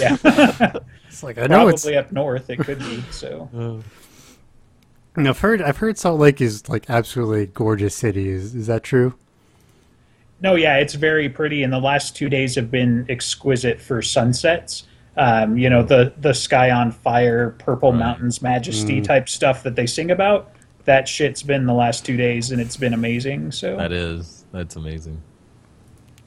[0.00, 0.72] yeah.
[1.08, 1.82] It's like I know it's.
[1.84, 3.00] Probably up north it could be.
[3.10, 3.48] So
[5.16, 8.28] and I've heard I've heard Salt Lake is like absolutely gorgeous city.
[8.28, 9.14] Is is that true?
[10.42, 14.84] no, yeah, it's very pretty, and the last two days have been exquisite for sunsets.
[15.16, 19.86] Um, you know the the sky on fire, purple mountains, majesty type stuff that they
[19.86, 20.52] sing about.
[20.86, 23.52] That shit's been the last two days, and it's been amazing.
[23.52, 24.44] So that is.
[24.52, 25.20] That's amazing.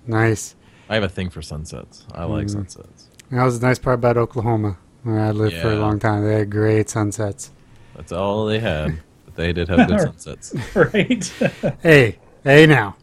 [0.06, 0.56] Nice.
[0.90, 2.06] I have a thing for sunsets.
[2.14, 2.52] I like Mm.
[2.52, 3.10] sunsets.
[3.32, 6.24] That was the nice part about Oklahoma, where I lived for a long time.
[6.26, 7.52] They had great sunsets.
[7.96, 9.00] That's all they had.
[9.26, 10.56] But they did have good sunsets.
[10.76, 11.24] right,
[11.84, 12.96] Hey, hey now,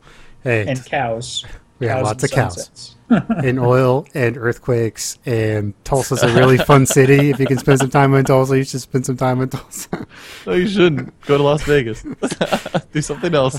[0.43, 1.45] hey, and cows.
[1.79, 2.96] we have lots and of cows.
[3.09, 7.31] And oil and earthquakes and Tulsa's a really fun city.
[7.31, 10.07] If you can spend some time in Tulsa, you should spend some time in Tulsa.
[10.47, 11.19] No, you shouldn't.
[11.23, 12.03] Go to Las Vegas.
[12.93, 13.59] Do something else.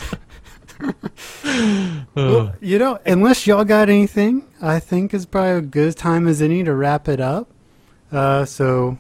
[2.13, 6.41] Well, you know, unless y'all got anything, I think it's probably a good time as
[6.41, 7.49] any to wrap it up.
[8.11, 8.97] Uh, so,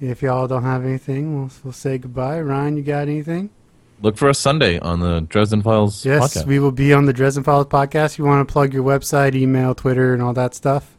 [0.00, 2.40] if y'all don't have anything, we'll, we'll say goodbye.
[2.40, 3.50] Ryan, you got anything?
[4.02, 6.46] Look for us Sunday on the Dresden Files Yes, podcast.
[6.46, 8.18] we will be on the Dresden Files podcast.
[8.18, 10.96] You want to plug your website, email, Twitter, and all that stuff?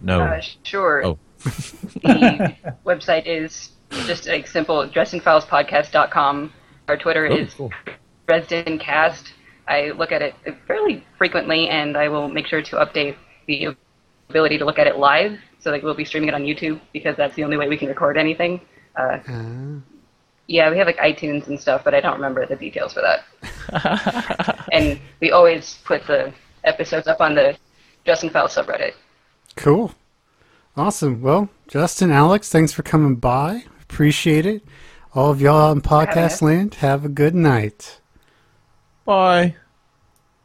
[0.00, 0.20] no.
[0.20, 1.04] Uh, sure.
[1.06, 1.18] Oh.
[1.44, 2.54] the
[2.84, 3.70] website is
[4.06, 6.52] just like simple dresdenfilespodcast.com.
[6.88, 7.70] Our Twitter Oh, is cool.
[8.26, 9.32] Dresden Cast.
[9.68, 10.34] I look at it
[10.66, 13.16] fairly frequently, and I will make sure to update
[13.46, 13.68] the
[14.28, 15.38] ability to look at it live.
[15.60, 17.88] So like we'll be streaming it on YouTube because that's the only way we can
[17.88, 18.60] record anything.
[18.98, 19.80] Uh, Uh,
[20.46, 24.64] yeah, we have like iTunes and stuff, but I don't remember the details for that.
[24.72, 26.32] and we always put the
[26.64, 27.56] episodes up on the
[28.04, 28.94] Dresden Files subreddit.
[29.56, 29.92] cool.
[30.76, 31.22] Awesome.
[31.22, 33.64] Well, Justin, Alex, thanks for coming by.
[33.82, 34.64] Appreciate it.
[35.14, 36.42] All of y'all in podcast us.
[36.42, 38.00] land, have a good night.
[39.04, 39.54] Bye.